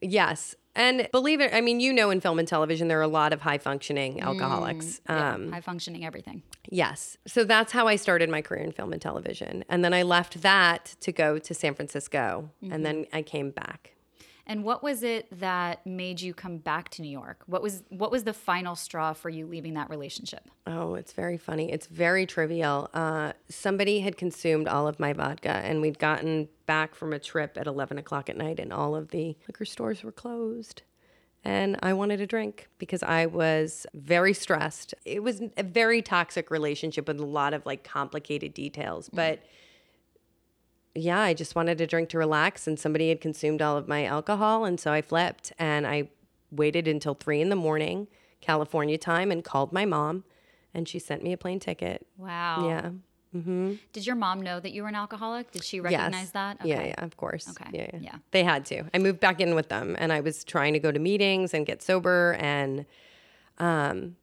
[0.00, 0.54] Yes.
[0.76, 3.32] And believe it, I mean, you know, in film and television, there are a lot
[3.32, 5.00] of high functioning Mm, alcoholics.
[5.08, 6.42] Um, High functioning everything.
[6.68, 7.16] yes.
[7.26, 9.64] So that's how I started my career in film and television.
[9.68, 12.50] And then I left that to go to San Francisco.
[12.70, 13.92] And then I came back.
[14.46, 17.42] And what was it that made you come back to New York?
[17.46, 20.50] What was what was the final straw for you leaving that relationship?
[20.66, 21.72] Oh, it's very funny.
[21.72, 22.90] It's very trivial.
[22.92, 27.56] Uh, somebody had consumed all of my vodka, and we'd gotten back from a trip
[27.56, 30.82] at 11 o'clock at night, and all of the liquor stores were closed.
[31.44, 34.94] And I wanted a drink because I was very stressed.
[35.04, 39.10] It was a very toxic relationship with a lot of like complicated details.
[39.12, 39.40] But
[40.94, 44.04] yeah, I just wanted a drink to relax, and somebody had consumed all of my
[44.04, 44.64] alcohol.
[44.64, 46.08] And so I flipped and I
[46.50, 48.06] waited until three in the morning,
[48.40, 50.24] California time, and called my mom.
[50.72, 52.06] And she sent me a plane ticket.
[52.16, 52.68] Wow.
[52.68, 52.90] Yeah.
[53.34, 53.74] Mm-hmm.
[53.92, 55.50] Did your mom know that you were an alcoholic?
[55.50, 56.30] Did she recognize yes.
[56.30, 56.58] that?
[56.64, 57.48] Yeah, yeah, of course.
[57.48, 57.70] Okay.
[57.72, 58.16] Yeah, yeah, Yeah.
[58.30, 58.84] They had to.
[58.94, 61.66] I moved back in with them, and I was trying to go to meetings and
[61.66, 62.86] get sober, and
[63.58, 64.14] um,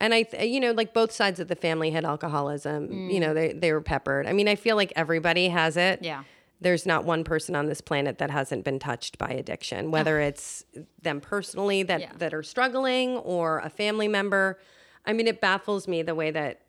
[0.00, 3.10] and I, th- you know, like both sides of the family had alcoholism.
[3.10, 3.34] You know, mm.
[3.34, 4.26] they they were peppered.
[4.26, 6.00] I mean, I feel like everybody has it.
[6.02, 6.24] Yeah.
[6.60, 10.64] There's not one person on this planet that hasn't been touched by addiction, whether it's
[11.02, 12.12] them personally that Yeah.
[12.18, 14.58] that are struggling or a family member.
[15.06, 16.62] I mean, it baffles me the way that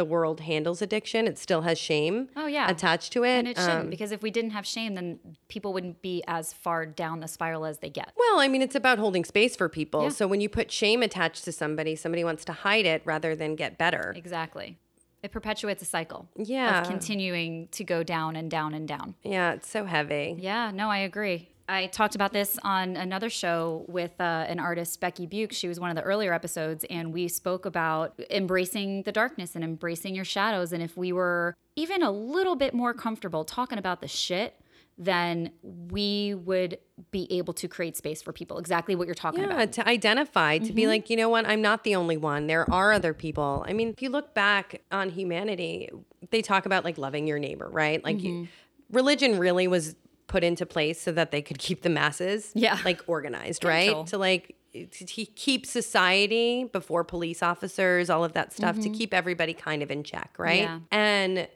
[0.00, 1.26] the world handles addiction.
[1.26, 2.70] It still has shame Oh, yeah.
[2.70, 3.40] attached to it.
[3.40, 6.54] And it shouldn't Um, because if we didn't have shame, then people wouldn't be as
[6.54, 8.12] far down the spiral as they get.
[8.16, 10.04] well, I mean, it's about holding space for people.
[10.04, 10.08] Yeah.
[10.08, 13.56] So when you put shame attached to somebody, somebody wants to hide it rather than
[13.56, 14.14] get better.
[14.16, 14.78] Exactly.
[15.22, 16.80] It perpetuates a cycle Yeah.
[16.80, 19.16] of continuing to go down and down and down.
[19.22, 20.34] Yeah, it's so heavy.
[20.38, 21.50] Yeah, no, I agree.
[21.70, 25.52] I talked about this on another show with uh, an artist, Becky Buke.
[25.52, 29.62] She was one of the earlier episodes, and we spoke about embracing the darkness and
[29.62, 30.72] embracing your shadows.
[30.72, 34.56] And if we were even a little bit more comfortable talking about the shit,
[34.98, 36.76] then we would
[37.12, 38.58] be able to create space for people.
[38.58, 39.72] Exactly what you're talking Yeah, about.
[39.74, 40.74] to identify, to Mm-hmm.
[40.74, 42.48] be like, you know what, I'm not the only one.
[42.48, 43.64] There are other people.
[43.66, 45.88] I mean, if you look back on humanity,
[46.30, 48.02] they talk about like loving your neighbor, right?
[48.04, 48.44] Like, Mm-hmm.
[48.90, 49.94] religion really was
[50.30, 52.78] put into place so that they could keep the masses, Yeah.
[52.84, 53.98] like organized, Control.
[53.98, 54.06] right?
[54.06, 55.04] To like to
[55.44, 60.04] keep society before police officers, all of that stuff, to keep everybody kind of in
[60.04, 60.68] check, right?
[60.68, 60.84] Mm-hmm.
[60.92, 60.98] Yeah.
[60.98, 61.48] And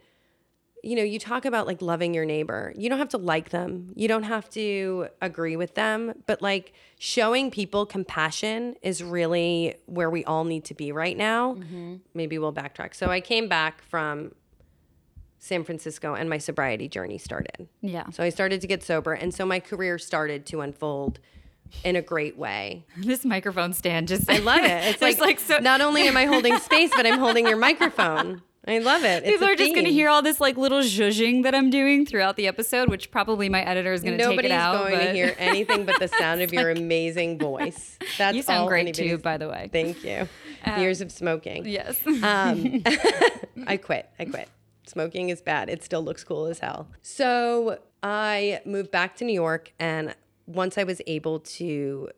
[0.82, 2.74] you know, you talk about like loving your neighbor.
[2.76, 3.92] You don't have to like them.
[3.96, 10.10] You don't have to agree with them, but like showing people compassion is really where
[10.10, 11.56] we all need to be right now.
[12.12, 12.94] Maybe we'll backtrack.
[12.94, 14.32] So I came back from
[15.44, 17.68] San Francisco and my sobriety journey started.
[17.82, 18.08] yeah.
[18.10, 21.18] So I started to get sober and so my career started to unfold
[21.84, 22.86] in a great way.
[22.96, 24.84] This microphone stand just I love it.
[24.94, 28.40] It's like, like so- not only am I holding space, but I'm holding your microphone.
[28.66, 29.24] I love it.
[29.24, 32.06] It's People are just going to hear all this like little zhuzhing that I'm doing
[32.06, 34.76] throughout the episode, which probably my editor is going to take it out.
[34.76, 37.98] Nobody's going to hear anything but the sound of your amazing voice.
[38.16, 39.68] That's You sound all great too, by the way.
[39.70, 40.26] Thank you.
[40.78, 41.66] Years of smoking.
[41.66, 42.00] Yes.
[42.06, 42.82] Um,
[43.66, 44.08] I quit.
[44.18, 44.48] I quit.
[44.86, 45.68] Smoking is bad.
[45.68, 46.88] It still looks cool as hell.
[47.02, 50.14] So I moved back to New York, and
[50.46, 52.10] once I was able to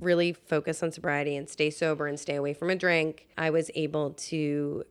[0.00, 3.70] really focus on sobriety and stay sober and stay away from a drink, I was
[3.74, 4.84] able to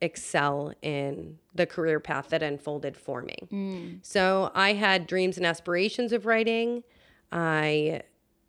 [0.00, 3.36] excel in the career path that unfolded for me.
[3.50, 3.98] Mm.
[4.02, 6.82] So I had dreams and aspirations of writing.
[7.32, 8.02] I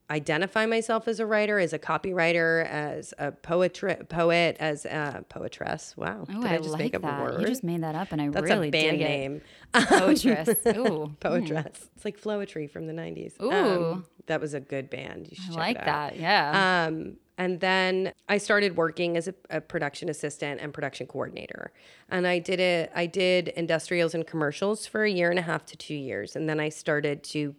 [0.10, 5.96] identify myself as a writer, as a copywriter, as a poetry, poet, as a poetress.
[5.98, 6.26] Wow.
[6.30, 7.20] Oh, Did I, I just like make up that.
[7.20, 7.42] a word?
[7.42, 9.42] You just made that up, and I That's really a band dig name.
[9.74, 9.88] it.
[9.88, 10.50] Poetress.
[10.78, 11.90] Ooh, Poetress.
[11.96, 13.34] It's like Floetry from the 90s.
[13.42, 14.04] Ooh.
[14.28, 15.28] that was a good band.
[15.30, 15.86] You should I check like it out.
[16.12, 16.20] that.
[16.20, 16.86] Yeah.
[16.88, 21.74] Um, and then I started working as a, a production assistant and production coordinator.
[22.10, 22.92] And I did it.
[22.96, 26.48] I did industrials and commercials for a year and a half to two years, and
[26.48, 27.56] then I started to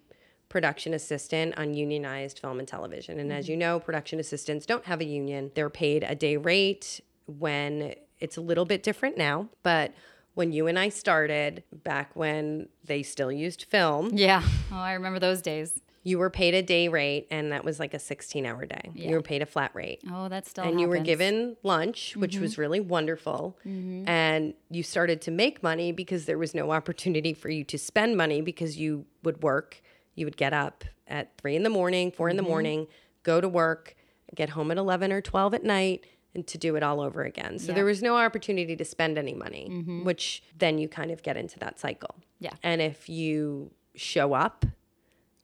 [0.56, 3.20] production assistant on unionized film and television.
[3.20, 3.50] And as mm-hmm.
[3.50, 5.50] you know, production assistants don't have a union.
[5.54, 9.92] They're paid a day rate when it's a little bit different now, but
[10.32, 14.42] when you and I started back when they still used film, yeah.
[14.72, 15.78] Oh, I remember those days.
[16.04, 18.92] you were paid a day rate and that was like a 16 hour day.
[18.94, 19.10] Yeah.
[19.10, 22.32] You were paid a flat rate Oh, that still and you were given lunch, which
[22.32, 22.42] mm-hmm.
[22.42, 23.58] was really wonderful.
[23.66, 24.08] Mm-hmm.
[24.08, 28.16] And you started to make money because there was no opportunity for you to spend
[28.16, 29.82] money because you would work.
[30.16, 32.50] You would get up at three in the morning, 4 in the mm-hmm.
[32.50, 32.86] morning,
[33.22, 33.94] go to work,
[34.34, 37.58] get home at 11 or 12 at night, and to do it all over again.
[37.58, 40.04] So there was no opportunity to spend any money, mm-hmm.
[40.04, 42.16] which then you kind of get into that cycle.
[42.40, 42.52] Yeah.
[42.62, 44.66] And if you show up,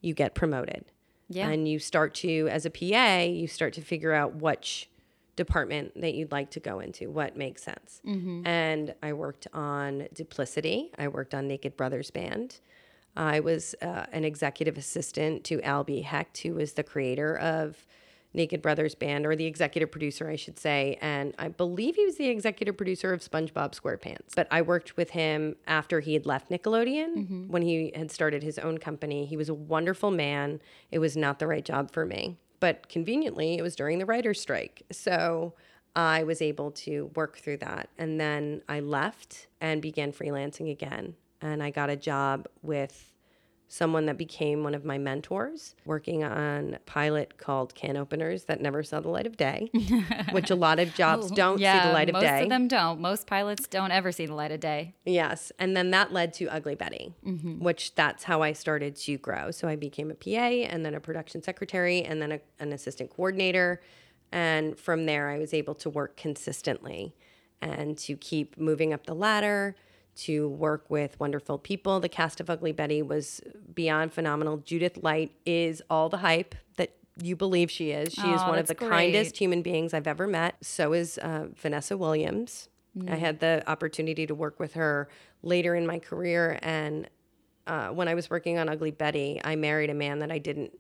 [0.03, 0.85] you get promoted
[1.29, 1.49] Yeah.
[1.49, 4.91] and you start to as a pa you start to figure out which
[5.37, 8.47] department that you'd like to go into what makes sense mm-hmm.
[8.47, 12.61] and i worked on duplicity i worked on naked brothers band
[13.16, 17.87] i was uh, an executive assistant to albie hecht who was the creator of
[18.35, 20.98] naked brothers band or the executive producer i should say.
[21.01, 24.35] And i believe he was the executive producer of spongebob squarepants.
[24.35, 28.59] But i worked with him after he had left nickelodeon when he had started his
[28.59, 29.27] own company.
[29.27, 30.61] He was a wonderful man.
[30.90, 32.38] It was not the right job for me.
[32.61, 34.83] But conveniently it was during the writer's strike.
[34.90, 35.55] So
[35.94, 37.90] i was able to work through that.
[37.98, 43.13] And then i left and began freelancing again and i got a job with
[43.73, 48.61] someone that became one of my mentors working on a pilot called can openers that
[48.61, 49.71] never saw the light of day
[50.33, 52.49] which a lot of jobs oh, don't see the light of most day most of
[52.51, 53.01] them don't.
[53.01, 54.95] Most pilots don't ever see the light of day.
[55.07, 57.61] yes and then that led to ugly betty mm-hmm.
[57.61, 61.01] which that's how i started to grow so i became a pa and then a
[61.01, 63.81] production secretary and then a, an assistant coordinator
[64.31, 67.15] and from there i was able to work consistently
[67.63, 69.75] and to keep moving up the ladder
[70.14, 73.40] to work with wonderful people the cast of ugly betty was
[73.75, 78.40] beyond phenomenal judith light is all the hype that you believe she is she is
[78.42, 78.90] one of the great.
[78.90, 82.68] kindest human beings i've ever met so is uh, vanessa williams
[83.09, 85.09] I had the opportunity to work with her
[85.42, 86.59] later in my career.
[86.62, 87.09] And
[87.66, 90.72] uh, when I was working on Ugly Betty, I married a man that I didn't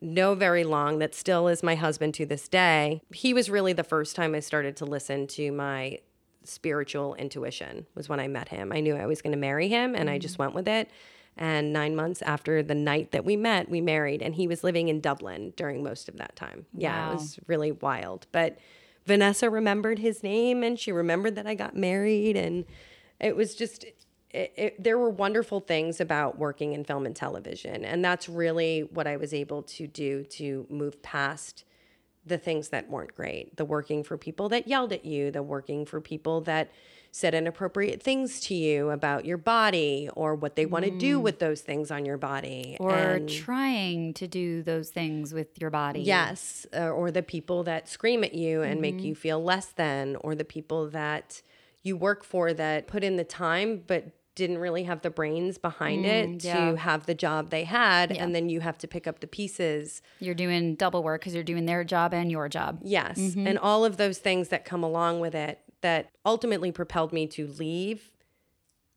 [0.00, 3.02] know very long, that still is my husband to this day.
[3.12, 6.00] He was really the first time I started to listen to my
[6.44, 8.72] spiritual intuition, was when I met him.
[8.72, 10.40] I knew I was going to marry him, and I just mm.
[10.40, 10.90] went with it.
[11.36, 14.88] And nine months after the night that we met, we married, and he was living
[14.88, 16.66] in Dublin during most of that time.
[16.74, 17.10] Yeah, Wow.
[17.10, 18.26] it was really wild.
[18.32, 18.58] But
[19.06, 22.36] Vanessa remembered his name and she remembered that I got married.
[22.36, 22.64] And
[23.20, 23.84] it was just,
[24.30, 27.84] it, it, there were wonderful things about working in film and television.
[27.84, 31.64] And that's really what I was able to do to move past
[32.24, 35.84] the things that weren't great the working for people that yelled at you, the working
[35.84, 36.70] for people that
[37.14, 41.38] said inappropriate things to you about your body or what they want to do with
[41.40, 42.74] those things on your body.
[42.80, 46.00] Or And- trying to do those things with your body.
[46.00, 50.16] Yes, uh, or the people that scream at you and make you feel less than,
[50.16, 51.42] or the people that
[51.82, 54.04] you work for that put in the time but
[54.34, 56.70] didn't really have the brains behind it mm, yeah.
[56.70, 60.02] to have the job they had, and then you have to pick up the pieces.
[60.20, 62.80] You're doing double work because you're doing their job and your job.
[62.82, 63.46] Yes, mm-hmm.
[63.46, 67.46] and all of those things that come along with it that ultimately propelled me to
[67.46, 68.10] leave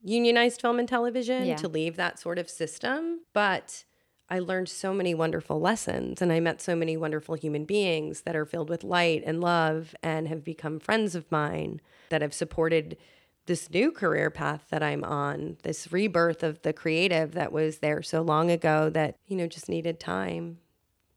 [0.05, 1.55] unionized film and television, Yeah.
[1.55, 3.21] to leave that sort of system.
[3.33, 3.85] But
[4.29, 8.35] I learned so many wonderful lessons and I met so many wonderful human beings that
[8.35, 12.97] are filled with light and love and have become friends of mine that have supported
[13.45, 18.01] this new career path that I'm on, this rebirth of the creative that was there
[18.01, 20.57] so long ago that, you know, just needed time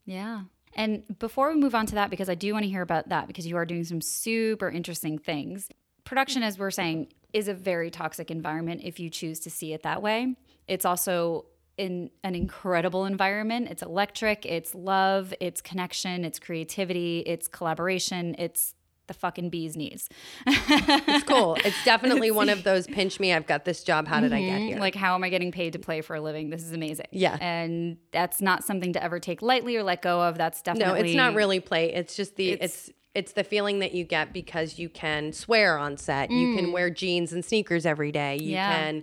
[0.09, 0.45] Yeah.
[0.74, 3.26] And before we move on to that, because I do want to hear about that,
[3.26, 5.68] because you are doing some super interesting things.
[6.05, 9.83] Production, as we're saying, is a very toxic environment if you choose to see it
[9.83, 10.35] that way.
[10.66, 11.45] It's also
[11.76, 13.68] in an incredible environment.
[13.70, 18.74] It's electric, it's love, it's connection, it's creativity, it's collaboration, it's
[19.09, 20.09] the fucking bee's knees.
[20.46, 21.56] it's cool.
[21.68, 24.06] It's definitely one of those pinch me, I've got this job.
[24.06, 24.36] How did mm-hmm.
[24.36, 24.68] I get mm-hmm.
[24.68, 24.78] here?
[24.78, 26.50] Like, how am I getting paid to play for a living?
[26.50, 27.06] This is amazing.
[27.11, 27.36] Yeah.
[27.40, 30.38] And that's not something to ever take lightly or let go of.
[30.38, 31.00] That's definitely.
[31.00, 31.92] No, it's not really play.
[31.92, 35.76] It's just the, it's, it's it's the feeling that you get because you can swear
[35.76, 36.30] on set.
[36.30, 36.40] Mm.
[36.40, 36.72] You can mm.
[36.72, 38.36] wear jeans and sneakers every day.
[38.36, 38.72] You yeah.
[38.72, 39.02] can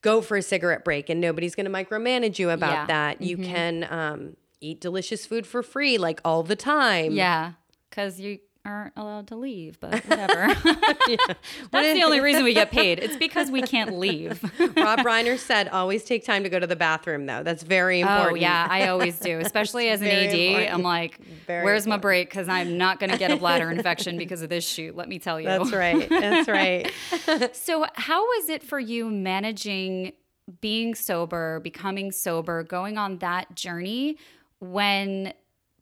[0.00, 2.86] go for a cigarette break and nobody's going to micromanage you about yeah.
[2.86, 3.20] that.
[3.20, 3.52] You mm-hmm.
[3.52, 7.12] can um, eat delicious food for free like all the time.
[7.12, 7.52] Yeah.
[7.90, 10.48] Because you aren't allowed to leave, but whatever.
[11.08, 11.16] yeah.
[11.70, 12.98] That's the only reason we get paid.
[12.98, 14.42] It's because we can't leave.
[14.76, 17.42] Rob Reiner said, always take time to go to the bathroom, though.
[17.42, 18.38] That's very oh, important.
[18.38, 20.34] Oh, yeah, I always do, especially as an AD.
[20.34, 20.74] Important.
[20.74, 22.02] I'm like, very where's important.
[22.02, 22.30] my break?
[22.30, 25.18] Because I'm not going to get a bladder infection because of this shoot, let me
[25.18, 25.46] tell you.
[25.46, 26.08] That's right.
[26.08, 26.90] That's right.
[27.54, 30.12] so, how was it for you managing
[30.60, 34.18] being sober, becoming sober, going on that journey
[34.60, 35.32] when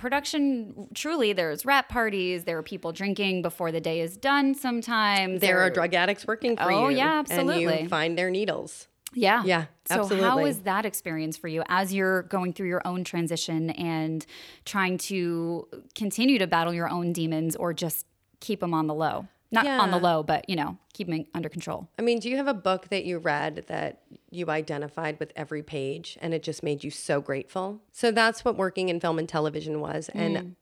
[0.02, 5.40] production truly there's rap parties there are people drinking before the day is done sometimes
[5.40, 8.28] there, are drug addicts working for oh, you oh yeah absolutely and you find their
[8.28, 8.88] needles.
[9.14, 10.28] Yeah yeah so absolutely.
[10.28, 14.26] how was that experience for you as you're going through your own transition and
[14.64, 18.04] trying to continue to battle your own demons or just
[18.40, 19.78] keep them on the low not yeah.
[19.78, 21.88] on the low, but you know, keeping under control.
[21.98, 25.62] I mean, do you have a book that you read that you identified with every
[25.62, 27.80] page and it just made you so grateful?
[27.92, 30.10] So that's what working in film and television was.
[30.14, 30.20] Mm.
[30.20, 30.56] And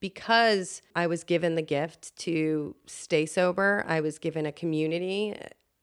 [0.00, 5.36] because I was given the gift to stay sober, I was given a community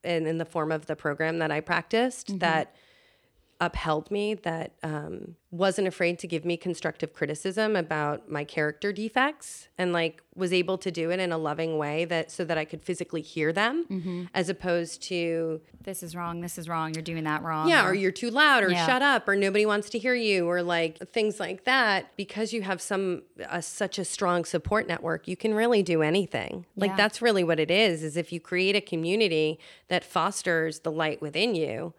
[0.04, 2.40] and in the form of the program that I practiced mm-hmm.
[2.40, 2.76] that
[3.62, 9.68] upheld me that um, wasn't afraid to give me constructive criticism about my character defects
[9.78, 12.64] and like was able to do it in a loving way that so that I
[12.64, 14.24] could physically hear them mm-hmm.
[14.34, 17.90] as opposed to this is wrong this is wrong you're doing that wrong yeah or,
[17.90, 18.86] or you're too loud or yeah.
[18.86, 22.62] shut up or nobody wants to hear you or like things like that because you
[22.62, 26.96] have some uh, such a strong support network you can really do anything like yeah.
[26.96, 31.22] that's really what it is is if you create a community that fosters the light
[31.22, 31.94] within you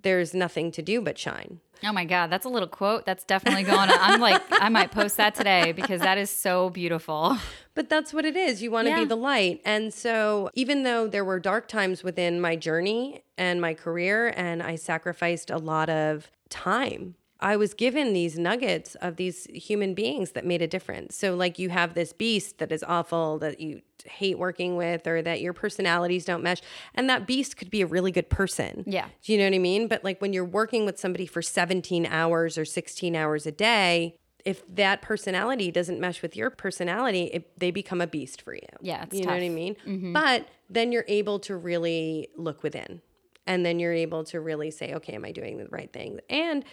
[0.00, 1.60] there's nothing to do but shine.
[1.82, 3.04] Oh my God, that's a little quote.
[3.04, 3.98] That's definitely going on.
[4.00, 7.36] I'm like, I might post that today because that is so beautiful.
[7.74, 8.62] But that's what it is.
[8.62, 9.00] You want to yeah.
[9.00, 9.60] be the light.
[9.64, 14.62] And so, even though there were dark times within my journey and my career, and
[14.62, 20.32] I sacrificed a lot of time I was given these nuggets of these human beings
[20.32, 21.14] that made a difference.
[21.14, 25.22] So, like, you have this beast that is awful that you hate working with, or
[25.22, 26.60] that your personalities don't mesh.
[26.94, 28.84] And that beast could be a really good person.
[28.86, 29.06] Yeah.
[29.22, 29.88] Do you know what I mean?
[29.88, 34.16] But, like, when you're working with somebody for 17 hours or 16 hours a day,
[34.44, 38.60] if that personality doesn't mesh with your personality, it, they become a beast for you.
[38.80, 39.28] Yeah, you tough.
[39.28, 39.76] know what I mean.
[39.86, 40.12] Mm-hmm.
[40.12, 43.00] But then you're able to really look within,
[43.46, 46.20] and then you're able to really say, okay, am I doing the right thing?
[46.28, 46.64] And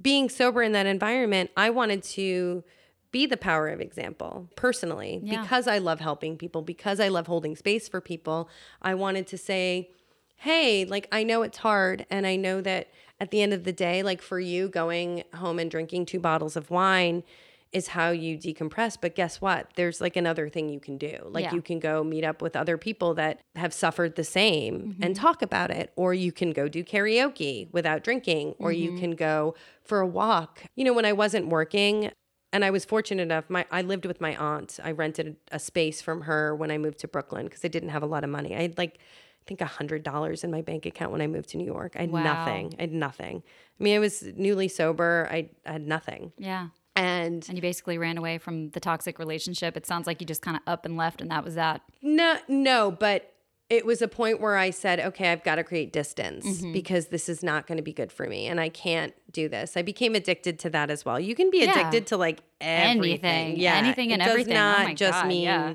[0.00, 2.64] being sober in that environment, I wanted to
[3.12, 5.42] be the power of example personally yeah.
[5.42, 8.48] because I love helping people, because I love holding space for people.
[8.80, 9.90] I wanted to say,
[10.36, 12.04] hey, like, I know it's hard.
[12.10, 12.88] And I know that
[13.20, 16.56] at the end of the day, like for you, going home and drinking two bottles
[16.56, 17.22] of wine
[17.70, 18.98] is how you decompress.
[19.00, 19.70] But guess what?
[19.76, 21.18] There's like another thing you can do.
[21.24, 21.54] Like yeah.
[21.54, 25.02] you can go meet up with other people that have suffered the same mm-hmm.
[25.02, 25.92] and talk about it.
[25.96, 28.82] Or you can go do karaoke without drinking, or mm-hmm.
[28.82, 29.54] you can go
[29.84, 30.64] for a walk.
[30.74, 32.10] You know, when I wasn't working,
[32.52, 34.78] and I was fortunate enough, my I lived with my aunt.
[34.82, 38.02] I rented a space from her when I moved to Brooklyn because I didn't have
[38.02, 38.54] a lot of money.
[38.54, 41.48] I had like I think a hundred dollars in my bank account when I moved
[41.50, 41.94] to New York.
[41.96, 42.22] I had wow.
[42.22, 42.74] nothing.
[42.78, 43.42] I had nothing.
[43.80, 45.28] I mean, I was newly sober.
[45.30, 46.32] I, I had nothing.
[46.38, 46.68] Yeah.
[46.94, 49.76] And and you basically ran away from the toxic relationship.
[49.76, 51.80] It sounds like you just kind of up and left, and that was that.
[52.02, 53.31] No, no, but
[53.70, 56.72] it was a point where I said, okay, I've got to create distance mm-hmm.
[56.72, 59.76] because this is not going to be good for me, and I can't do this.
[59.76, 61.18] I became addicted to that as well.
[61.18, 64.54] You can be addicted to like everything, anything, yeah, anything and it everything.
[64.54, 65.44] Does oh not oh just God, mean.
[65.44, 65.74] Yeah.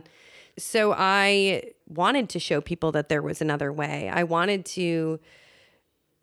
[0.59, 4.09] So I wanted to show people that there was another way.
[4.09, 5.19] I wanted to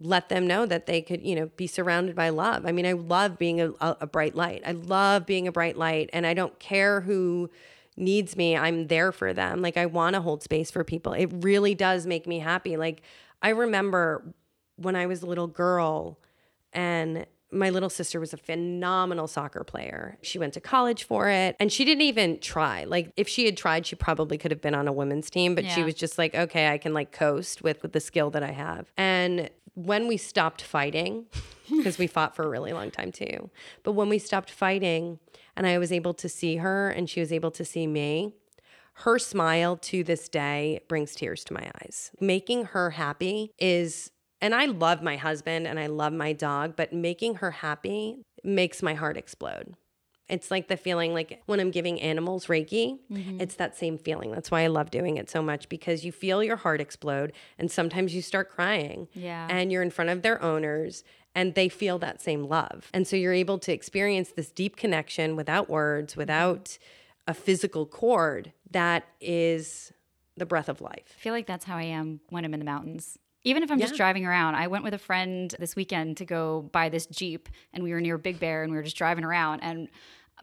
[0.00, 2.66] let them know that they could, you know, be surrounded by love.
[2.66, 4.62] I mean, I love being a, a, bright light.
[4.66, 7.50] I love being a bright light, and I don't care who
[7.96, 8.56] needs me.
[8.56, 9.62] I'm there for them.
[9.62, 11.12] Like I want to hold space for people.
[11.12, 12.76] It really does make me happy.
[12.76, 13.02] Like
[13.42, 14.34] I remember
[14.76, 16.18] when I was a little girl,
[16.72, 20.18] and my little sister was a phenomenal soccer player.
[20.22, 22.84] She went to college for it and she didn't even try.
[22.84, 25.64] Like if she had tried, she probably could have been on a women's team, but
[25.64, 25.74] yeah.
[25.74, 28.50] she was just like, okay, I can like coast with with the skill that I
[28.50, 28.92] have.
[28.96, 31.26] And when we stopped fighting,
[31.70, 33.50] because we fought for a really long time too,
[33.84, 35.20] but when we stopped fighting
[35.56, 38.32] and I was able to see her and she was able to see me,
[38.98, 42.12] her smile to this day brings tears to my eyes.
[42.20, 46.92] Making her happy is, and I love my husband and I love my dog, but
[46.92, 49.74] making her happy makes my heart explode.
[50.28, 53.40] It's like the feeling like when I'm giving animals Reiki, mm-hmm.
[53.40, 54.30] it's that same feeling.
[54.30, 57.70] That's why I love doing it so much because you feel your heart explode and
[57.70, 59.08] sometimes you start crying.
[59.12, 59.46] Yeah.
[59.50, 62.88] And you're in front of their owners and they feel that same love.
[62.94, 66.20] And so you're able to experience this deep connection without words, mm-hmm.
[66.20, 66.78] without
[67.26, 69.92] a physical cord that is
[70.36, 71.14] the breath of life.
[71.16, 73.18] I feel like that's how I am when I'm in the mountains.
[73.44, 73.86] Even if I'm yeah.
[73.86, 77.48] just driving around, I went with a friend this weekend to go buy this Jeep
[77.72, 79.88] and we were near Big Bear and we were just driving around and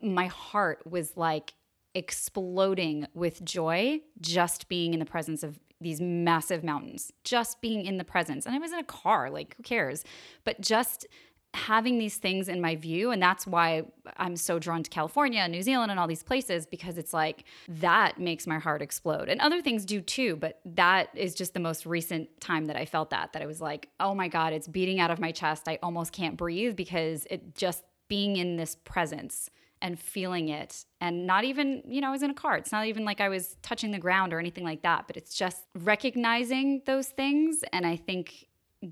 [0.01, 1.53] my heart was like
[1.93, 7.97] exploding with joy just being in the presence of these massive mountains, just being in
[7.97, 8.45] the presence.
[8.45, 10.03] And I was in a car, like who cares?
[10.43, 11.07] But just
[11.53, 13.83] having these things in my view and that's why
[14.15, 17.43] I'm so drawn to California and New Zealand and all these places because it's like
[17.67, 19.27] that makes my heart explode.
[19.27, 22.85] And other things do too, but that is just the most recent time that I
[22.85, 25.67] felt that that I was like, "Oh my god, it's beating out of my chest.
[25.67, 29.49] I almost can't breathe because it just being in this presence
[29.81, 32.57] and feeling it and not even you know i was in a car.
[32.57, 35.35] It's not even like i was touching the ground or anything like that but it's
[35.35, 38.47] just recognizing those things and i think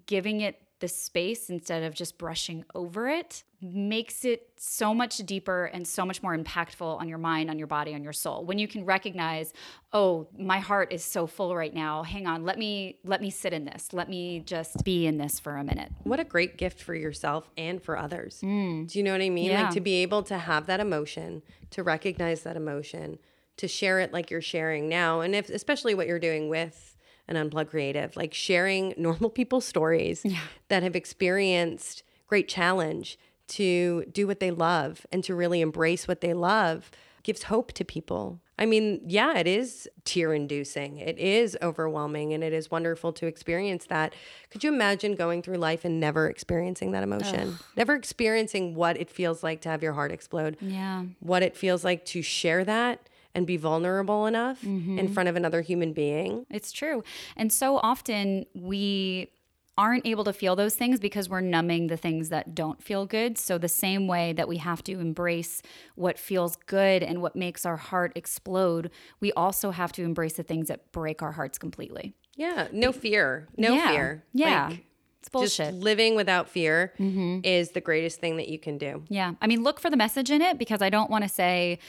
[0.06, 5.66] giving it the space instead of just brushing over it makes it so much deeper
[5.66, 8.46] and so much more impactful on your mind, on your body, on your soul.
[8.46, 9.52] When you can recognize,
[9.92, 12.04] "Oh, my heart is so full right now.
[12.04, 13.92] Hang on, let me let me sit in this.
[13.92, 17.50] Let me just be in this for a minute." What a great gift for yourself
[17.58, 18.40] and for others.
[18.42, 18.90] Mm.
[18.90, 19.52] Do you know what I mean?
[19.52, 19.64] Yeah.
[19.64, 23.20] Like to be able to have that emotion, to recognize that emotion,
[23.58, 26.96] to share it like you're sharing now, and if especially what you're doing with
[27.30, 30.42] and Unplugged Creative, like sharing normal people's stories yeah.
[30.68, 33.18] that have experienced great challenge
[33.48, 36.92] to do what they love and to really embrace what they love
[37.24, 38.40] gives hope to people.
[38.58, 40.98] I mean, yeah, it is tear inducing.
[40.98, 44.14] It is overwhelming and it is wonderful to experience that.
[44.50, 47.50] Could you imagine going through life and never experiencing that emotion?
[47.50, 47.66] Ugh.
[47.78, 50.58] Never experiencing what it feels like to have your heart explode.
[50.60, 51.06] Yeah.
[51.20, 53.08] What it feels like to share that
[53.40, 55.00] and be vulnerable enough mm-hmm.
[55.00, 56.46] in front of another human being.
[56.52, 57.04] It's true.
[57.36, 59.32] And so often we
[59.80, 63.38] aren't able to feel those things because we're numbing the things that don't feel good.
[63.38, 65.62] So, the same way that we have to embrace
[65.96, 70.44] what feels good and what makes our heart explode, we also have to embrace the
[70.44, 72.14] things that break our hearts completely.
[72.36, 73.48] Yeah, no fear.
[73.58, 73.90] No yeah.
[73.90, 74.24] fear.
[74.34, 74.68] Yeah.
[74.68, 74.86] Like,
[75.22, 75.70] it's bullshit.
[75.72, 77.40] Just living without fear mm-hmm.
[77.44, 79.04] is the greatest thing that you can do.
[79.10, 79.34] Yeah.
[79.42, 81.80] I mean, look for the message in it because I don't want to say,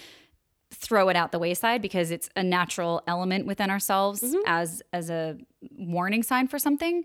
[0.70, 4.38] throw it out the wayside because it's a natural element within ourselves mm-hmm.
[4.46, 5.36] as as a
[5.76, 7.04] warning sign for something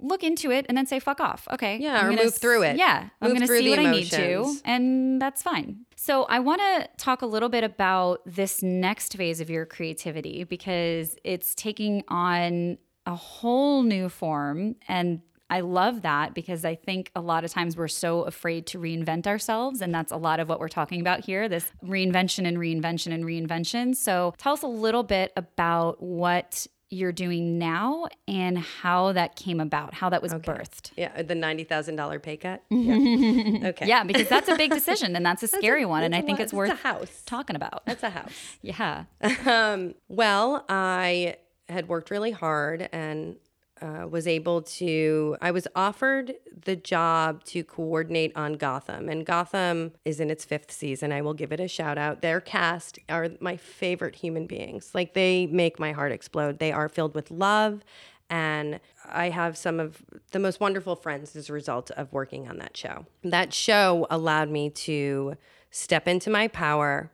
[0.00, 2.76] look into it and then say fuck off okay yeah I'm or move through it
[2.76, 4.14] yeah move i'm gonna see what emotions.
[4.14, 8.20] i need to and that's fine so i want to talk a little bit about
[8.26, 15.20] this next phase of your creativity because it's taking on a whole new form and
[15.52, 19.26] I love that because I think a lot of times we're so afraid to reinvent
[19.26, 19.82] ourselves.
[19.82, 23.22] And that's a lot of what we're talking about here this reinvention and reinvention and
[23.22, 23.94] reinvention.
[23.94, 29.60] So tell us a little bit about what you're doing now and how that came
[29.60, 30.52] about, how that was okay.
[30.52, 30.92] birthed.
[30.96, 32.62] Yeah, the $90,000 pay cut.
[32.70, 33.68] Yeah.
[33.68, 33.86] okay.
[33.86, 36.02] Yeah, because that's a big decision and that's a scary a, one.
[36.02, 36.44] And I think lot.
[36.44, 37.22] it's worth a house.
[37.26, 37.84] talking about.
[37.84, 38.32] That's a house.
[38.62, 39.04] yeah.
[39.44, 41.36] Um, well, I
[41.68, 43.36] had worked really hard and
[43.82, 49.08] uh, was able to, I was offered the job to coordinate on Gotham.
[49.08, 51.10] And Gotham is in its fifth season.
[51.10, 52.22] I will give it a shout out.
[52.22, 54.92] Their cast are my favorite human beings.
[54.94, 56.60] Like they make my heart explode.
[56.60, 57.82] They are filled with love.
[58.30, 58.78] And
[59.10, 62.76] I have some of the most wonderful friends as a result of working on that
[62.76, 63.06] show.
[63.24, 65.34] That show allowed me to
[65.70, 67.10] step into my power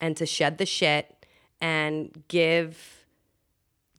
[0.00, 1.26] and to shed the shit
[1.60, 2.99] and give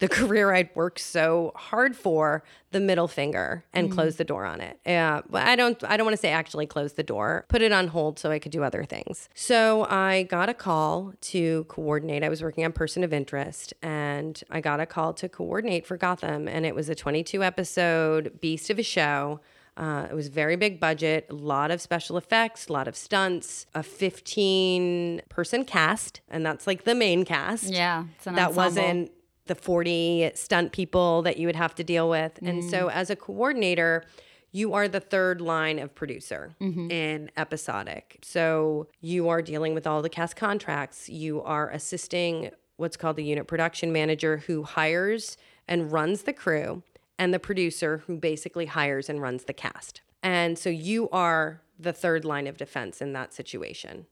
[0.01, 3.93] the career I'd worked so hard for the middle finger and mm.
[3.93, 4.79] close the door on it.
[4.85, 7.45] Yeah, but I don't I don't want to say actually close the door.
[7.47, 9.29] Put it on hold so I could do other things.
[9.33, 12.23] So I got a call to coordinate.
[12.23, 15.95] I was working on Person of Interest and I got a call to coordinate for
[15.95, 19.39] Gotham and it was a 22 episode beast of a show.
[19.77, 23.65] Uh, it was very big budget, a lot of special effects, a lot of stunts,
[23.73, 27.63] a 15 person cast, and that's like the main cast.
[27.63, 29.11] Yeah, that wasn't
[29.45, 32.39] the 40 stunt people that you would have to deal with.
[32.41, 32.49] Mm.
[32.49, 32.93] And so, mm.
[32.93, 34.03] as a coordinator,
[34.51, 36.91] you are the third line of producer mm-hmm.
[36.91, 38.19] in episodic.
[38.21, 43.23] So, you are dealing with all the cast contracts, you are assisting what's called the
[43.23, 45.37] unit production manager who hires
[45.67, 46.83] and runs the crew
[47.19, 50.01] and the producer who basically hires and runs the cast.
[50.23, 54.07] And so you are the third line of defense in that situation.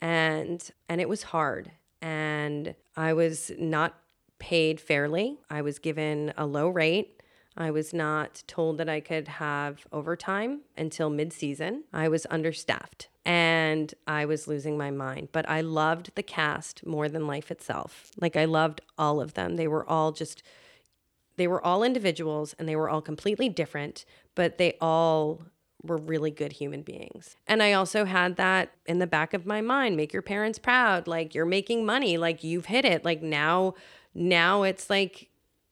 [0.00, 4.01] And and it was hard and I was not
[4.42, 5.38] paid fairly.
[5.48, 7.22] I was given a low rate.
[7.56, 11.84] I was not told that I could have overtime until mid season.
[11.92, 15.28] I was understaffed and I was losing my mind.
[15.30, 18.10] But I loved the cast more than life itself.
[18.20, 19.54] Like, I loved all of them.
[19.54, 20.42] They were all just,
[21.36, 25.42] they were all individuals and they were all completely different, but they all
[25.84, 27.36] were really good human beings.
[27.46, 31.06] And I also had that in the back of my mind make your parents proud.
[31.06, 32.18] Like, you're making money.
[32.18, 33.04] Like, you've hit it.
[33.04, 33.74] Like, now,
[34.14, 35.28] now it's like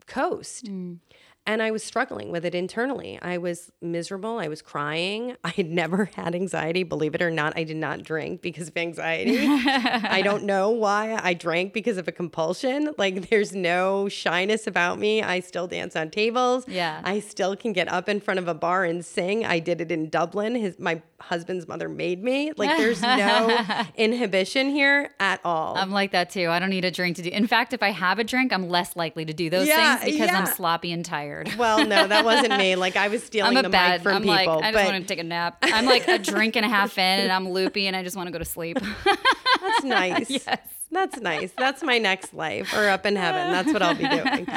[0.07, 0.67] coast.
[0.67, 0.99] Mm.
[1.47, 3.19] And I was struggling with it internally.
[3.21, 4.39] I was miserable.
[4.39, 5.37] I was crying.
[5.45, 6.83] I had never had anxiety.
[6.83, 9.39] Believe it or not, I did not drink because of anxiety.
[9.49, 12.95] I don't know why I drank because of a compulsion.
[12.99, 15.23] Like, there's no shyness about me.
[15.23, 16.65] I still dance on tables.
[16.69, 17.01] Yeah.
[17.05, 19.47] I still can get up in front of a bar and sing.
[19.47, 20.55] I did it in Dublin.
[20.55, 22.53] His, my husband's mother made me.
[22.57, 23.65] Like, there's no
[23.97, 25.77] inhibition here at all.
[25.77, 26.49] I'm like that too.
[26.49, 27.31] I don't need a drink to do.
[27.31, 30.13] In fact, if I have a drink, I'm less likely to do those yeah, things
[30.13, 30.39] because yeah.
[30.39, 31.51] I'm sloppy and tired tired.
[31.61, 32.75] Well, no, that wasn't me.
[32.77, 34.57] Like I was stealing the bad, mic from I'm people.
[34.57, 35.59] Like, I just want to take a nap.
[35.63, 38.29] I'm like a drink and a half in, and I'm loopy, and I just want
[38.29, 38.79] to go to sleep.
[39.05, 40.31] That's nice.
[40.31, 40.59] yes.
[40.93, 41.53] That's nice.
[41.57, 43.53] That's my next life or up in heaven.
[43.53, 44.49] That's what I'll be doing.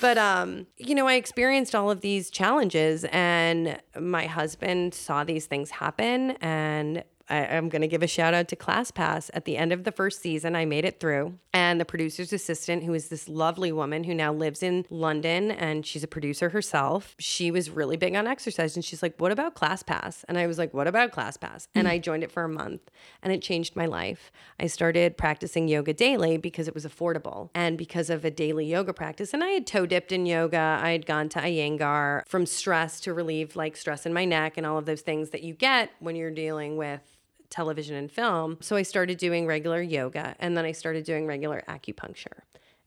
[0.00, 5.46] But um, you know, I experienced all of these challenges and my husband saw these
[5.46, 9.30] things happen and I, am going to give a shout out to ClassPass.
[9.34, 11.38] At the end of the first season, I made it through.
[11.52, 15.84] And the producer's assistant, who is this lovely woman who now lives in London and
[15.84, 18.76] she's a producer herself, she was really big on exercise.
[18.76, 20.24] And she's like, What about ClassPass?
[20.28, 21.68] And I was like, What about ClassPass?
[21.74, 21.90] And mm.
[21.90, 22.90] I joined it for a month
[23.22, 24.30] and it changed my life.
[24.58, 28.92] I started practicing yoga daily because it was affordable and because of a daily yoga
[28.92, 29.34] practice.
[29.34, 30.78] And I had toe dipped in yoga.
[30.82, 34.66] I had gone to Iyengar from stress to relieve like stress in my neck and
[34.66, 37.17] all of those things that you get when you're dealing with
[37.50, 38.58] television and film.
[38.60, 42.40] So I started doing regular yoga and then I started doing regular acupuncture.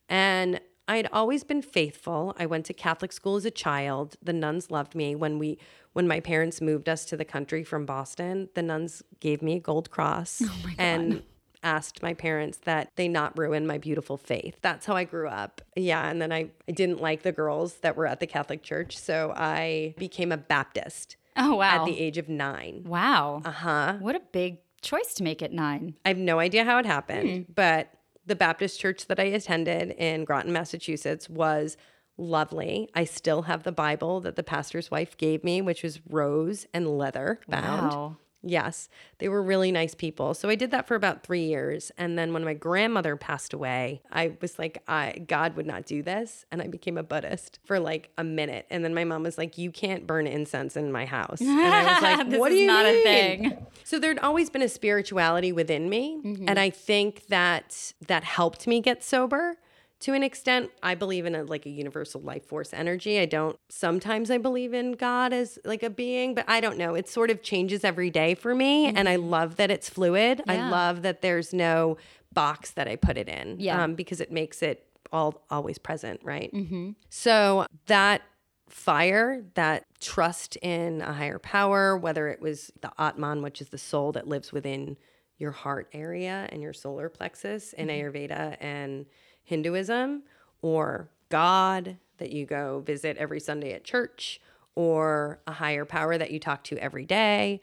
[0.08, 2.34] And I had always been faithful.
[2.38, 4.16] I went to Catholic school as a child.
[4.22, 5.58] The nuns loved me when we
[5.92, 8.48] when my parents moved us to the country from Boston.
[8.54, 11.22] The nuns gave me a gold cross oh and
[11.62, 14.56] asked my parents that they not ruin my beautiful faith.
[14.62, 15.60] That's how I grew up.
[15.76, 18.96] Yeah, and then I, I didn't like the girls that were at the Catholic church,
[18.98, 21.16] so I became a Baptist.
[21.36, 21.80] Oh, wow.
[21.80, 22.84] At the age of nine.
[22.86, 23.42] Wow.
[23.44, 23.96] Uh huh.
[24.00, 25.94] What a big choice to make at nine.
[26.04, 27.46] I have no idea how it happened, mm.
[27.54, 27.90] but
[28.26, 31.76] the Baptist church that I attended in Groton, Massachusetts was
[32.16, 32.88] lovely.
[32.94, 36.98] I still have the Bible that the pastor's wife gave me, which was rose and
[36.98, 37.92] leather bound.
[37.92, 38.16] Wow.
[38.42, 38.88] Yes,
[39.18, 40.34] they were really nice people.
[40.34, 41.92] So I did that for about three years.
[41.96, 46.02] And then when my grandmother passed away, I was like, I, God would not do
[46.02, 46.44] this.
[46.50, 48.66] And I became a Buddhist for like a minute.
[48.70, 51.40] And then my mom was like, You can't burn incense in my house.
[51.40, 52.96] And I was like, What do you not mean?
[52.96, 53.66] a thing.
[53.84, 56.18] So there'd always been a spirituality within me.
[56.24, 56.48] Mm-hmm.
[56.48, 59.56] And I think that that helped me get sober
[60.02, 63.56] to an extent i believe in a like a universal life force energy i don't
[63.70, 67.30] sometimes i believe in god as like a being but i don't know it sort
[67.30, 68.96] of changes every day for me mm-hmm.
[68.96, 70.52] and i love that it's fluid yeah.
[70.52, 71.96] i love that there's no
[72.32, 73.82] box that i put it in yeah.
[73.82, 76.90] Um, because it makes it all always present right mm-hmm.
[77.08, 78.22] so that
[78.68, 83.78] fire that trust in a higher power whether it was the atman which is the
[83.78, 84.96] soul that lives within
[85.36, 88.00] your heart area and your solar plexus in mm-hmm.
[88.00, 89.04] ayurveda and
[89.44, 90.22] Hinduism
[90.60, 94.40] or God that you go visit every Sunday at church
[94.74, 97.60] or a higher power that you talk to every day,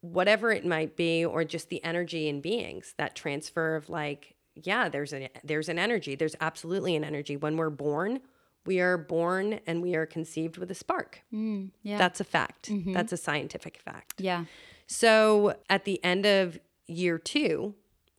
[0.00, 4.88] whatever it might be, or just the energy in beings, that transfer of like, yeah,
[4.88, 6.14] there's an there's an energy.
[6.14, 7.36] There's absolutely an energy.
[7.36, 8.20] When we're born,
[8.66, 11.22] we are born and we are conceived with a spark.
[11.32, 11.98] Mm, yeah.
[11.98, 12.70] That's a fact.
[12.70, 12.92] Mm-hmm.
[12.92, 14.20] That's a scientific fact.
[14.20, 14.44] Yeah.
[14.86, 17.74] So at the end of year two,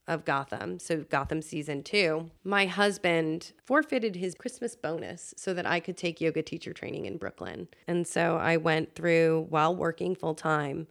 [0.09, 5.79] of Gotham, so Gotham season two, my husband forfeited his Christmas bonus so that I
[5.79, 7.67] could take yoga teacher training in Brooklyn.
[7.87, 10.87] And so I went through while working full time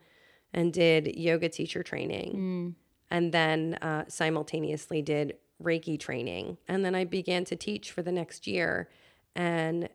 [0.55, 2.37] and did yoga teacher training.
[2.37, 2.75] Mm.
[3.11, 6.59] And then uh, simultaneously did Reiki training.
[6.69, 8.89] And then I began to teach for the next year.
[9.35, 9.89] And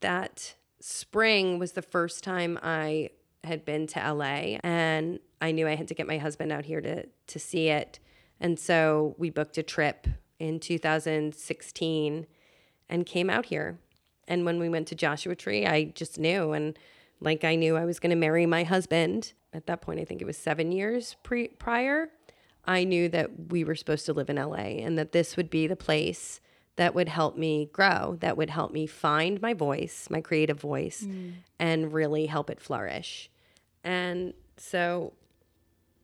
[0.00, 3.10] that spring was the first time I
[3.42, 4.58] had been to LA.
[4.62, 7.98] And I knew I had to get my husband out here to, to see it.
[8.40, 10.06] And so we booked a trip
[10.38, 12.26] in 2016
[12.88, 13.78] and came out here.
[14.26, 16.52] And when we went to Joshua Tree, I just knew.
[16.52, 16.78] And
[17.20, 19.32] like I knew I was going to marry my husband.
[19.52, 22.08] At that point, I think it was seven years pre- prior.
[22.64, 25.66] I knew that we were supposed to live in LA and that this would be
[25.66, 26.40] the place
[26.76, 31.04] that would help me grow, that would help me find my voice, my creative voice,
[31.06, 31.32] mm.
[31.58, 33.30] and really help it flourish.
[33.84, 35.12] And so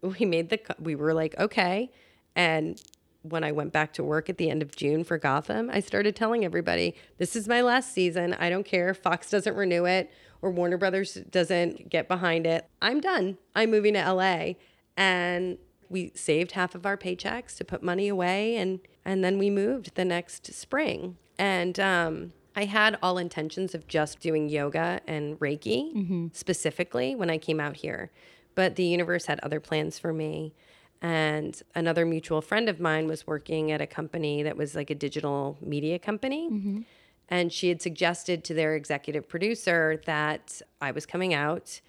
[0.02, 1.90] we made the, we were like, okay.
[2.36, 2.80] And
[3.22, 6.14] when I went back to work at the end of June for Gotham, I started
[6.14, 8.34] telling everybody, this is my last season.
[8.34, 8.90] I don't care.
[8.90, 10.12] If Fox doesn't renew it
[10.42, 12.68] or Warner Brothers doesn't get behind it.
[12.80, 13.38] I'm done.
[13.56, 14.52] I'm moving to LA.
[14.96, 15.58] And
[15.88, 19.94] we saved half of our paychecks to put money away and and then we moved
[19.94, 21.16] the next spring.
[21.38, 26.26] And um, I had all intentions of just doing yoga and Reiki mm-hmm.
[26.32, 28.10] specifically when I came out here.
[28.56, 30.54] But the universe had other plans for me.
[31.02, 34.94] And another mutual friend of mine was working at a company that was like a
[34.94, 36.50] digital media company.
[36.50, 36.80] Mm-hmm.
[37.28, 41.80] And she had suggested to their executive producer that I was coming out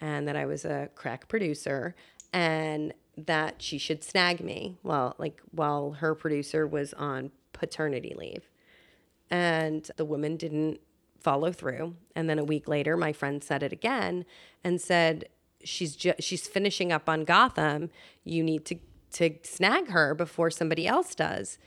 [0.00, 1.94] and that I was a crack producer
[2.32, 8.48] and that she should snag me while like while her producer was on paternity leave.
[9.30, 10.80] And the woman didn't
[11.20, 11.94] follow through.
[12.14, 14.24] And then a week later my friend said it again
[14.62, 15.28] and said
[15.62, 17.90] she's just she's finishing up on Gotham.
[18.24, 18.76] You need to
[19.12, 21.58] to snag her before somebody else does.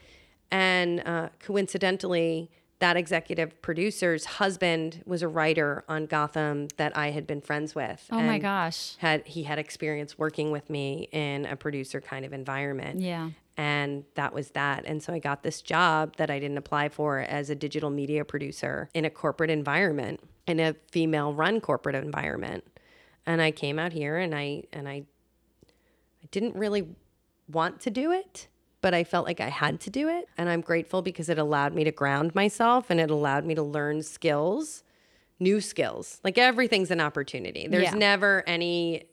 [0.52, 7.28] And uh, coincidentally, that executive producer's husband was a writer on Gotham that I had
[7.28, 8.06] been friends with.
[8.12, 8.96] Oh my gosh.
[9.00, 13.02] Had he had experience working with me in a producer kind of environment.
[13.02, 13.32] Yeah.
[13.58, 14.86] And that was that.
[14.86, 18.24] And so I got this job that I didn't apply for as a digital media
[18.24, 22.64] producer in a corporate environment, in a female run corporate environment.
[23.30, 25.04] And I came out here and I and I
[26.22, 26.88] I didn't really
[27.48, 28.50] want to do it
[28.82, 30.28] but I felt like I had to do it.
[30.38, 33.64] And I'm grateful because it allowed me to ground myself and it allowed me to
[33.64, 34.84] learn skills,
[35.40, 36.20] new skills.
[36.24, 37.68] Like everything's an opportunity.
[37.68, 37.96] There's yeah.
[37.96, 39.04] never any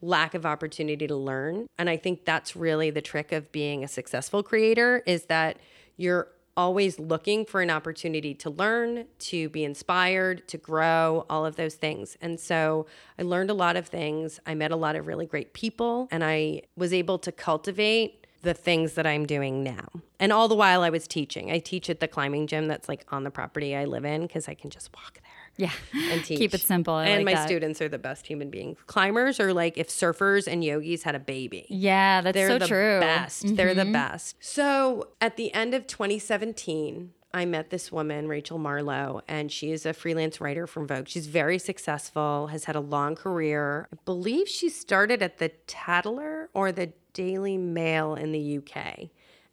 [0.00, 1.66] lack of opportunity to learn.
[1.78, 5.58] And I think that's really the trick of being a successful creator is that
[5.96, 11.56] you're always looking for an opportunity to learn, to be inspired, to grow, all of
[11.56, 12.16] those things.
[12.20, 12.86] And so
[13.18, 14.40] I learned a lot of things.
[14.46, 18.54] I met a lot of really great people and I was able to cultivate the
[18.54, 19.86] things that I'm doing now.
[20.18, 21.50] And all the while I was teaching.
[21.50, 24.48] I teach at the climbing gym that's like on the property I live in because
[24.48, 25.20] I can just walk.
[25.56, 25.70] Yeah.
[26.10, 26.38] And teach.
[26.42, 26.94] Keep it simple.
[26.94, 27.46] I and like my that.
[27.46, 28.78] students are the best human beings.
[28.86, 31.66] Climbers are like if surfers and yogis had a baby.
[31.68, 33.00] Yeah, that's They're so the true.
[33.00, 33.44] Best.
[33.44, 33.54] Mm-hmm.
[33.56, 34.36] They're the best.
[34.40, 39.86] So at the end of 2017, I met this woman, Rachel Marlowe, and she is
[39.86, 41.08] a freelance writer from Vogue.
[41.08, 43.88] She's very successful, has had a long career.
[43.90, 49.08] I believe she started at the Tatler or the Daily Mail in the UK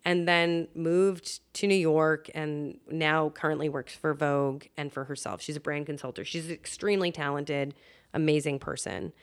[0.05, 5.41] and then moved to New York and now currently works for Vogue and for herself.
[5.41, 6.27] She's a brand consultant.
[6.27, 7.73] She's an extremely talented,
[8.13, 9.13] amazing person.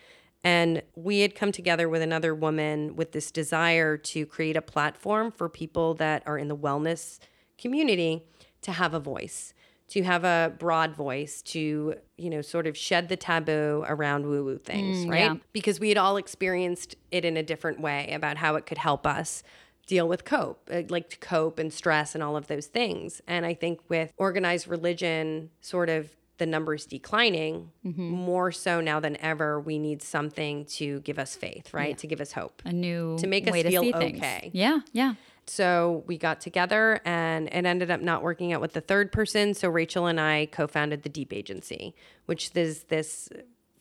[0.45, 5.33] And we had come together with another woman with this desire to create a platform
[5.33, 7.19] for people that are in the wellness
[7.59, 8.23] community
[8.63, 9.55] to have a voice
[9.89, 14.45] to have a broad voice to you know sort of shed the taboo around woo
[14.45, 15.37] woo things mm, right yeah.
[15.53, 19.07] because we had all experienced it in a different way about how it could help
[19.07, 19.43] us
[19.87, 23.47] deal with cope uh, like to cope and stress and all of those things and
[23.47, 28.11] i think with organized religion sort of the numbers declining mm-hmm.
[28.11, 31.97] more so now than ever we need something to give us faith right yeah.
[31.97, 35.15] to give us hope a new to make us feel okay yeah yeah
[35.49, 39.55] so we got together and it ended up not working out with the third person.
[39.55, 41.95] So Rachel and I co founded the Deep Agency,
[42.27, 43.29] which is this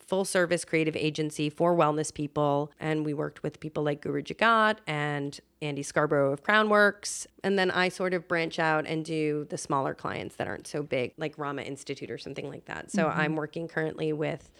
[0.06, 2.70] full service creative agency for wellness people.
[2.78, 7.26] And we worked with people like Guru Jagat and Andy Scarborough of Crownworks.
[7.42, 10.82] And then I sort of branch out and do the smaller clients that aren't so
[10.82, 12.90] big, like Rama Institute or something like that.
[12.90, 13.20] So mm-hmm.
[13.20, 14.50] I'm working currently with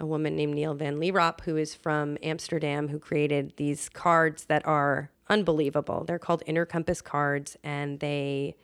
[0.00, 4.64] a woman named Neil Van Lierop, who is from Amsterdam, who created these cards that
[4.64, 6.04] are unbelievable.
[6.04, 8.56] They're called Inner Compass cards and they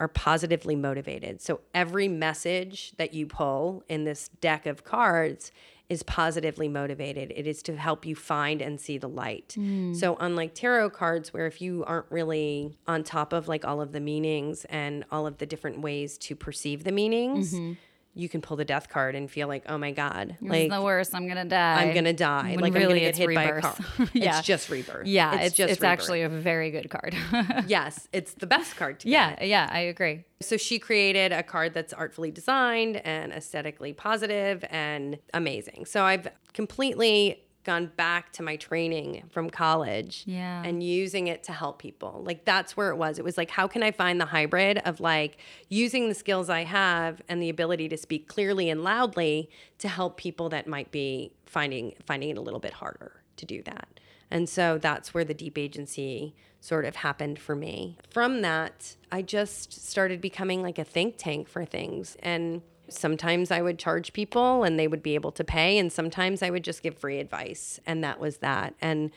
[0.00, 1.40] are positively motivated.
[1.40, 5.50] So every message that you pull in this deck of cards
[5.88, 7.32] is positively motivated.
[7.34, 9.56] It is to help you find and see the light.
[9.58, 9.96] Mm.
[9.96, 13.92] So unlike tarot cards where if you aren't really on top of like all of
[13.92, 17.72] the meanings and all of the different ways to perceive the meanings, mm-hmm
[18.18, 20.82] you can pull the death card and feel like, oh my god, it's like the
[20.82, 21.14] worst.
[21.14, 21.82] I'm gonna die.
[21.82, 22.50] I'm gonna die.
[22.50, 23.62] When like really I'm gonna get hit rebirth.
[23.62, 24.08] by a car.
[24.12, 24.38] yeah.
[24.38, 25.06] It's just rebirth.
[25.06, 27.14] Yeah, it's, it's just it's actually a very good card.
[27.68, 29.04] yes, it's the best card.
[29.04, 29.46] yeah, get.
[29.46, 30.24] yeah, I agree.
[30.40, 35.86] So she created a card that's artfully designed and aesthetically positive and amazing.
[35.86, 40.62] So I've completely gone back to my training from college yeah.
[40.64, 42.22] and using it to help people.
[42.24, 43.18] Like that's where it was.
[43.18, 45.36] It was like, how can I find the hybrid of like
[45.68, 49.50] using the skills I have and the ability to speak clearly and loudly
[49.80, 53.62] to help people that might be finding finding it a little bit harder to do
[53.64, 54.00] that.
[54.30, 57.98] And so that's where the deep agency sort of happened for me.
[58.08, 62.16] From that, I just started becoming like a think tank for things.
[62.22, 65.78] And sometimes I would charge people and they would be able to pay.
[65.78, 67.80] And sometimes I would just give free advice.
[67.86, 68.74] And that was that.
[68.80, 69.10] And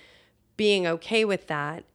[0.57, 1.86] being okay with that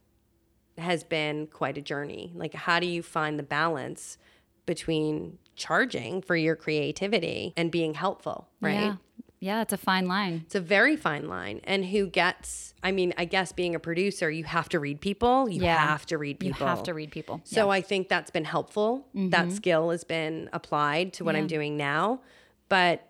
[0.77, 2.31] has been quite a journey.
[2.35, 4.17] Like, how do you find the balance
[4.65, 8.73] between charging for your creativity and being helpful, right?
[8.73, 8.95] Yeah.
[9.39, 10.43] Yeah, it's a fine line.
[10.45, 11.61] It's a very fine line.
[11.63, 15.47] And who gets, I mean, I guess being a producer, you have to read people.
[15.47, 15.77] You Yeah.
[15.77, 16.61] have to read people.
[16.61, 17.41] You have to read people.
[17.43, 19.07] So I think that's been helpful.
[19.13, 19.49] That mm-hmm.
[19.51, 22.21] skill has been applied to what I'm doing now.
[22.67, 23.07] But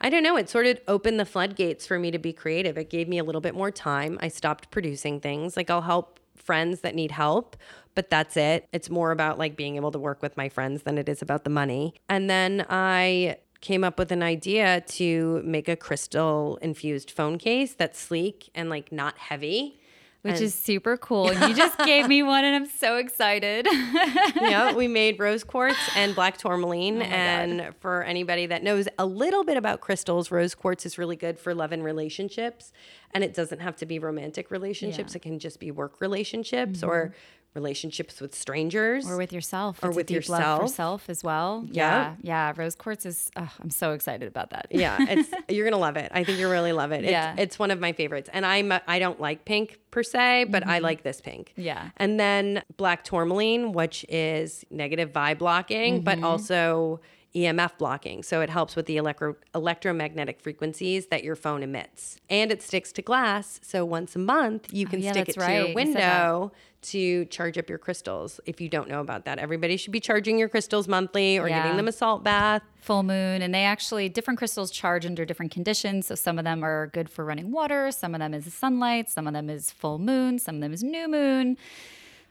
[0.00, 2.78] I don't know, it sort of opened the floodgates for me to be creative.
[2.78, 4.18] It gave me a little bit more time.
[4.22, 5.56] I stopped producing things.
[5.56, 7.56] Like I'll help friends that need help,
[7.94, 8.66] but that's it.
[8.72, 11.44] It's more about like being able to work with my friends than it is about
[11.44, 11.94] the money.
[12.08, 17.74] And then I came up with an idea to make a crystal infused phone case
[17.74, 19.76] that's sleek and like not heavy.
[20.22, 21.32] which is super cool.
[21.48, 23.66] You just gave me one and I'm so excited.
[24.40, 27.00] yeah, we made rose quartz and black Oh tourmaline.
[27.02, 31.38] and for anybody that knows a little bit about crystals, rose quartz is really good
[31.38, 32.72] for love and relationships.
[33.12, 35.16] And it doesn't have to be romantic relationships, Yeah.
[35.18, 36.90] it can just be work relationships mm-hmm.
[36.90, 37.14] or
[37.54, 39.08] relationships with strangers.
[39.08, 39.78] or with yourself.
[39.82, 40.74] Or It's with deep love for yourself.
[40.74, 41.64] self as well.
[41.70, 42.14] Yeah.
[42.22, 42.48] Yeah.
[42.50, 42.52] Yeah.
[42.56, 44.66] Rose quartz is, oh, I'm so excited about that.
[44.70, 46.10] yeah, it's you're gonna love it.
[46.14, 47.02] I think you'll really love it.
[47.04, 47.34] It's, Yeah.
[47.36, 50.66] it's one of my favorites, and I'm a, I don't like pink per se, but
[50.66, 51.50] I like this pink.
[51.50, 51.62] Mm-hmm.
[51.62, 51.90] Yeah.
[51.96, 56.04] and then black tourmaline, which is negative vibe blocking, Mm-hmm.
[56.04, 57.00] but also
[57.34, 58.22] EMF blocking.
[58.22, 62.92] So it helps with the electro electromagnetic frequencies that your phone emits, and it sticks
[62.92, 63.60] to glass.
[63.62, 65.52] So once a month, you oh, can Oh, yeah, stick it to right.
[65.54, 66.32] your You said that.
[66.32, 66.52] window
[66.82, 68.40] to charge up your crystals.
[68.46, 71.62] If you don't know about that, everybody should be charging your crystals monthly or Yeah.
[71.62, 72.62] giving them a salt bath.
[72.80, 73.42] Full moon.
[73.42, 76.06] And they actually, different crystals charge under different conditions.
[76.06, 77.90] So some of them are good for running water.
[77.92, 79.10] Some of them is sunlight.
[79.10, 80.38] Some of them is full moon.
[80.38, 81.58] Some of them is new moon.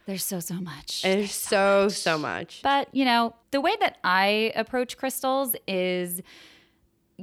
[0.09, 1.03] There's so, so much.
[1.03, 2.61] There's so so much.
[2.63, 6.21] But, you know, the way that I approach crystals is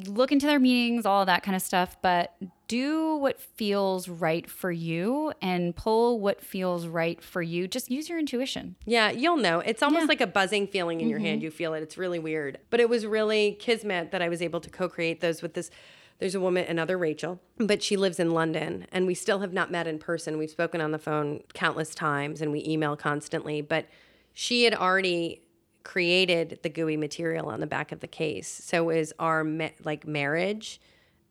[0.07, 2.37] look into their meanings, all that kind of stuff, but
[2.69, 7.67] do what feels right for you and pull what feels right for you.
[7.67, 8.77] Just use your intuition.
[8.85, 9.59] Yeah, you'll know.
[9.61, 10.03] It's almost Yeah.
[10.03, 10.09] Mm-hmm.
[10.11, 11.43] like a buzzing feeling in your hand.
[11.43, 11.83] You feel it.
[11.83, 12.59] It's really weird.
[12.71, 15.71] But it was really kismet that I was able to co-create those with this.
[16.19, 19.71] There's a woman, another Rachel, but she lives in London, and we still have not
[19.71, 20.39] met in person.
[20.39, 23.61] We've spoken on the phone countless times, and we email constantly.
[23.61, 23.87] But
[24.33, 25.43] she had already
[25.85, 28.49] created the gooey material on the back of the case.
[28.49, 30.81] So is our ma- like marriage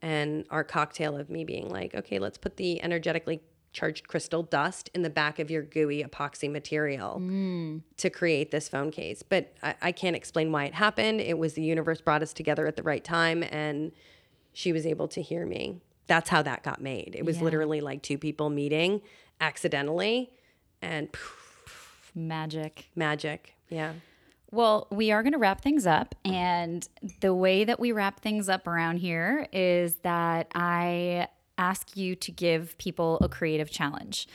[0.02, 3.42] and our cocktail of me being like, okay, let's put the energetically
[3.74, 7.80] charged crystal dust in the back of your gooey epoxy material hmm.
[7.98, 9.22] to create this phone case.
[9.22, 11.20] But I, I can't explain why it happened.
[11.20, 13.92] It was the universe brought us together at the right time and
[14.56, 15.82] she was able to hear me.
[16.08, 17.14] That's how that got made.
[17.18, 17.44] It was Yeah.
[17.44, 19.02] literally like two people meeting
[19.42, 20.32] accidentally
[20.82, 22.88] and poof, Magic.
[22.96, 23.54] magic.
[23.70, 23.94] Yeah.
[24.52, 26.16] Well, we are going to wrap things up.
[26.24, 26.88] And
[27.20, 31.28] the way that we wrap things up around here is that I
[31.58, 34.28] ask you to give people a creative challenge.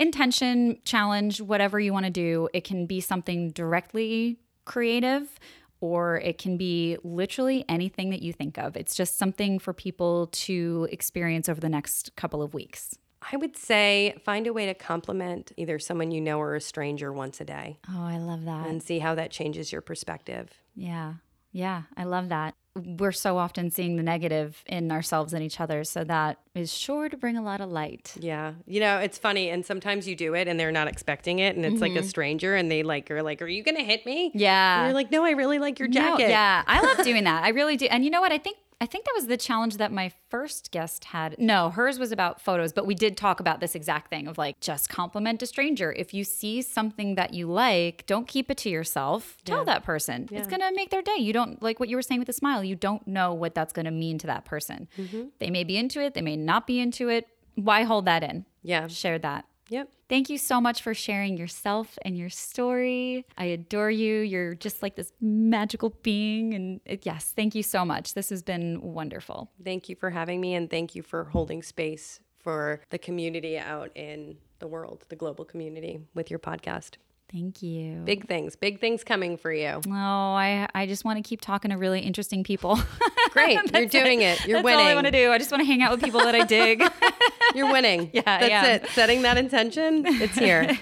[0.00, 2.48] Intention, challenge, whatever you want to do.
[2.52, 5.38] It can be something directly creative
[5.80, 8.76] or it can be literally anything that you think of.
[8.76, 12.98] It's just something for people to experience over the next couple of weeks.
[13.32, 17.12] I would say find a way to compliment either someone you know or a stranger
[17.12, 18.66] once a day Oh, I love that.
[18.68, 20.50] and see how that changes your perspective.
[20.76, 21.14] Yeah.
[21.50, 21.82] Yeah.
[21.96, 22.54] I love that.
[22.78, 25.84] We're so often seeing the negative in ourselves and each other.
[25.84, 28.14] So that is sure to bring a lot of light.
[28.18, 28.54] Yeah.
[28.66, 31.64] You know, it's funny and sometimes you do it and they're not expecting it and
[31.66, 34.28] it's like a stranger and they like are like, Are you gonna hit me?
[34.30, 34.38] Mm-hmm.
[34.38, 34.80] Yeah.
[34.80, 36.28] And you're like, No, I really like your No, jacket.
[36.30, 36.62] yeah.
[36.66, 37.44] I love doing that.
[37.44, 37.86] I really do.
[37.86, 38.32] And you know what?
[38.32, 41.36] I think I think that was the challenge that my first guest had.
[41.38, 44.60] No, hers was about photos, but we did talk about this exact thing of like
[44.60, 45.92] just compliment a stranger.
[45.92, 49.36] If you see something that you like, don't keep it to yourself.
[49.44, 50.28] Tell that person.
[50.30, 51.16] It's going to make their day.
[51.16, 52.62] You don't like what you were saying with the smile.
[52.62, 54.88] You don't know what that's going to mean to that person.
[54.96, 55.22] Mm-hmm.
[55.40, 57.26] They may be into it, they may not be into it.
[57.56, 58.46] Why hold that in?
[58.62, 58.86] Yeah.
[58.86, 59.44] Share that.
[59.68, 59.88] Yep.
[60.08, 63.26] Thank you so much for sharing yourself and your story.
[63.36, 64.20] I adore you.
[64.20, 66.54] You're just like this magical being.
[66.54, 68.14] And uh, yes, thank you so much.
[68.14, 69.50] This has been wonderful.
[69.62, 73.90] Thank you for having me and thank you for holding space for the community out
[73.94, 76.94] in the world, the global community with your podcast.
[77.30, 77.96] Thank you.
[78.06, 79.80] Big things, big things coming for you.
[79.86, 82.78] Oh, I, I just want to keep talking to really interesting people.
[83.30, 83.58] Great.
[83.74, 84.46] You're doing it.
[84.46, 84.80] You're That's winning.
[84.80, 85.30] all I want to do.
[85.30, 86.82] I just want to hang out with people that I dig.
[87.54, 88.10] You're winning.
[88.14, 88.64] Yeah, That's am.
[88.64, 88.86] it.
[88.90, 90.74] Setting that intention, it's here.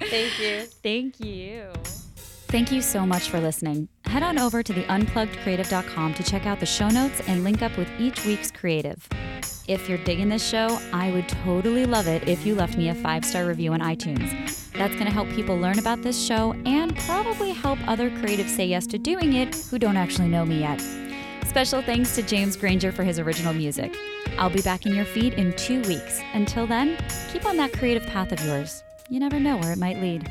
[0.00, 0.60] Thank you.
[0.82, 1.72] Thank you.
[2.48, 3.88] Thank you so much for listening.
[4.06, 7.76] Head on over to the unpluggedcreative.com to check out the show notes and link up
[7.76, 9.06] with each week's creative.
[9.68, 12.94] If you're digging this show, I would totally love it if you left me a
[12.94, 14.72] five star review on iTunes.
[14.72, 18.64] That's going to help people learn about this show and probably help other creatives say
[18.64, 20.80] yes to doing it who don't actually know me yet.
[21.46, 23.94] Special thanks to James Granger for his original music.
[24.38, 26.22] I'll be back in your feed in two weeks.
[26.32, 26.96] Until then,
[27.30, 28.82] keep on that creative path of yours.
[29.10, 30.30] You never know where it might lead.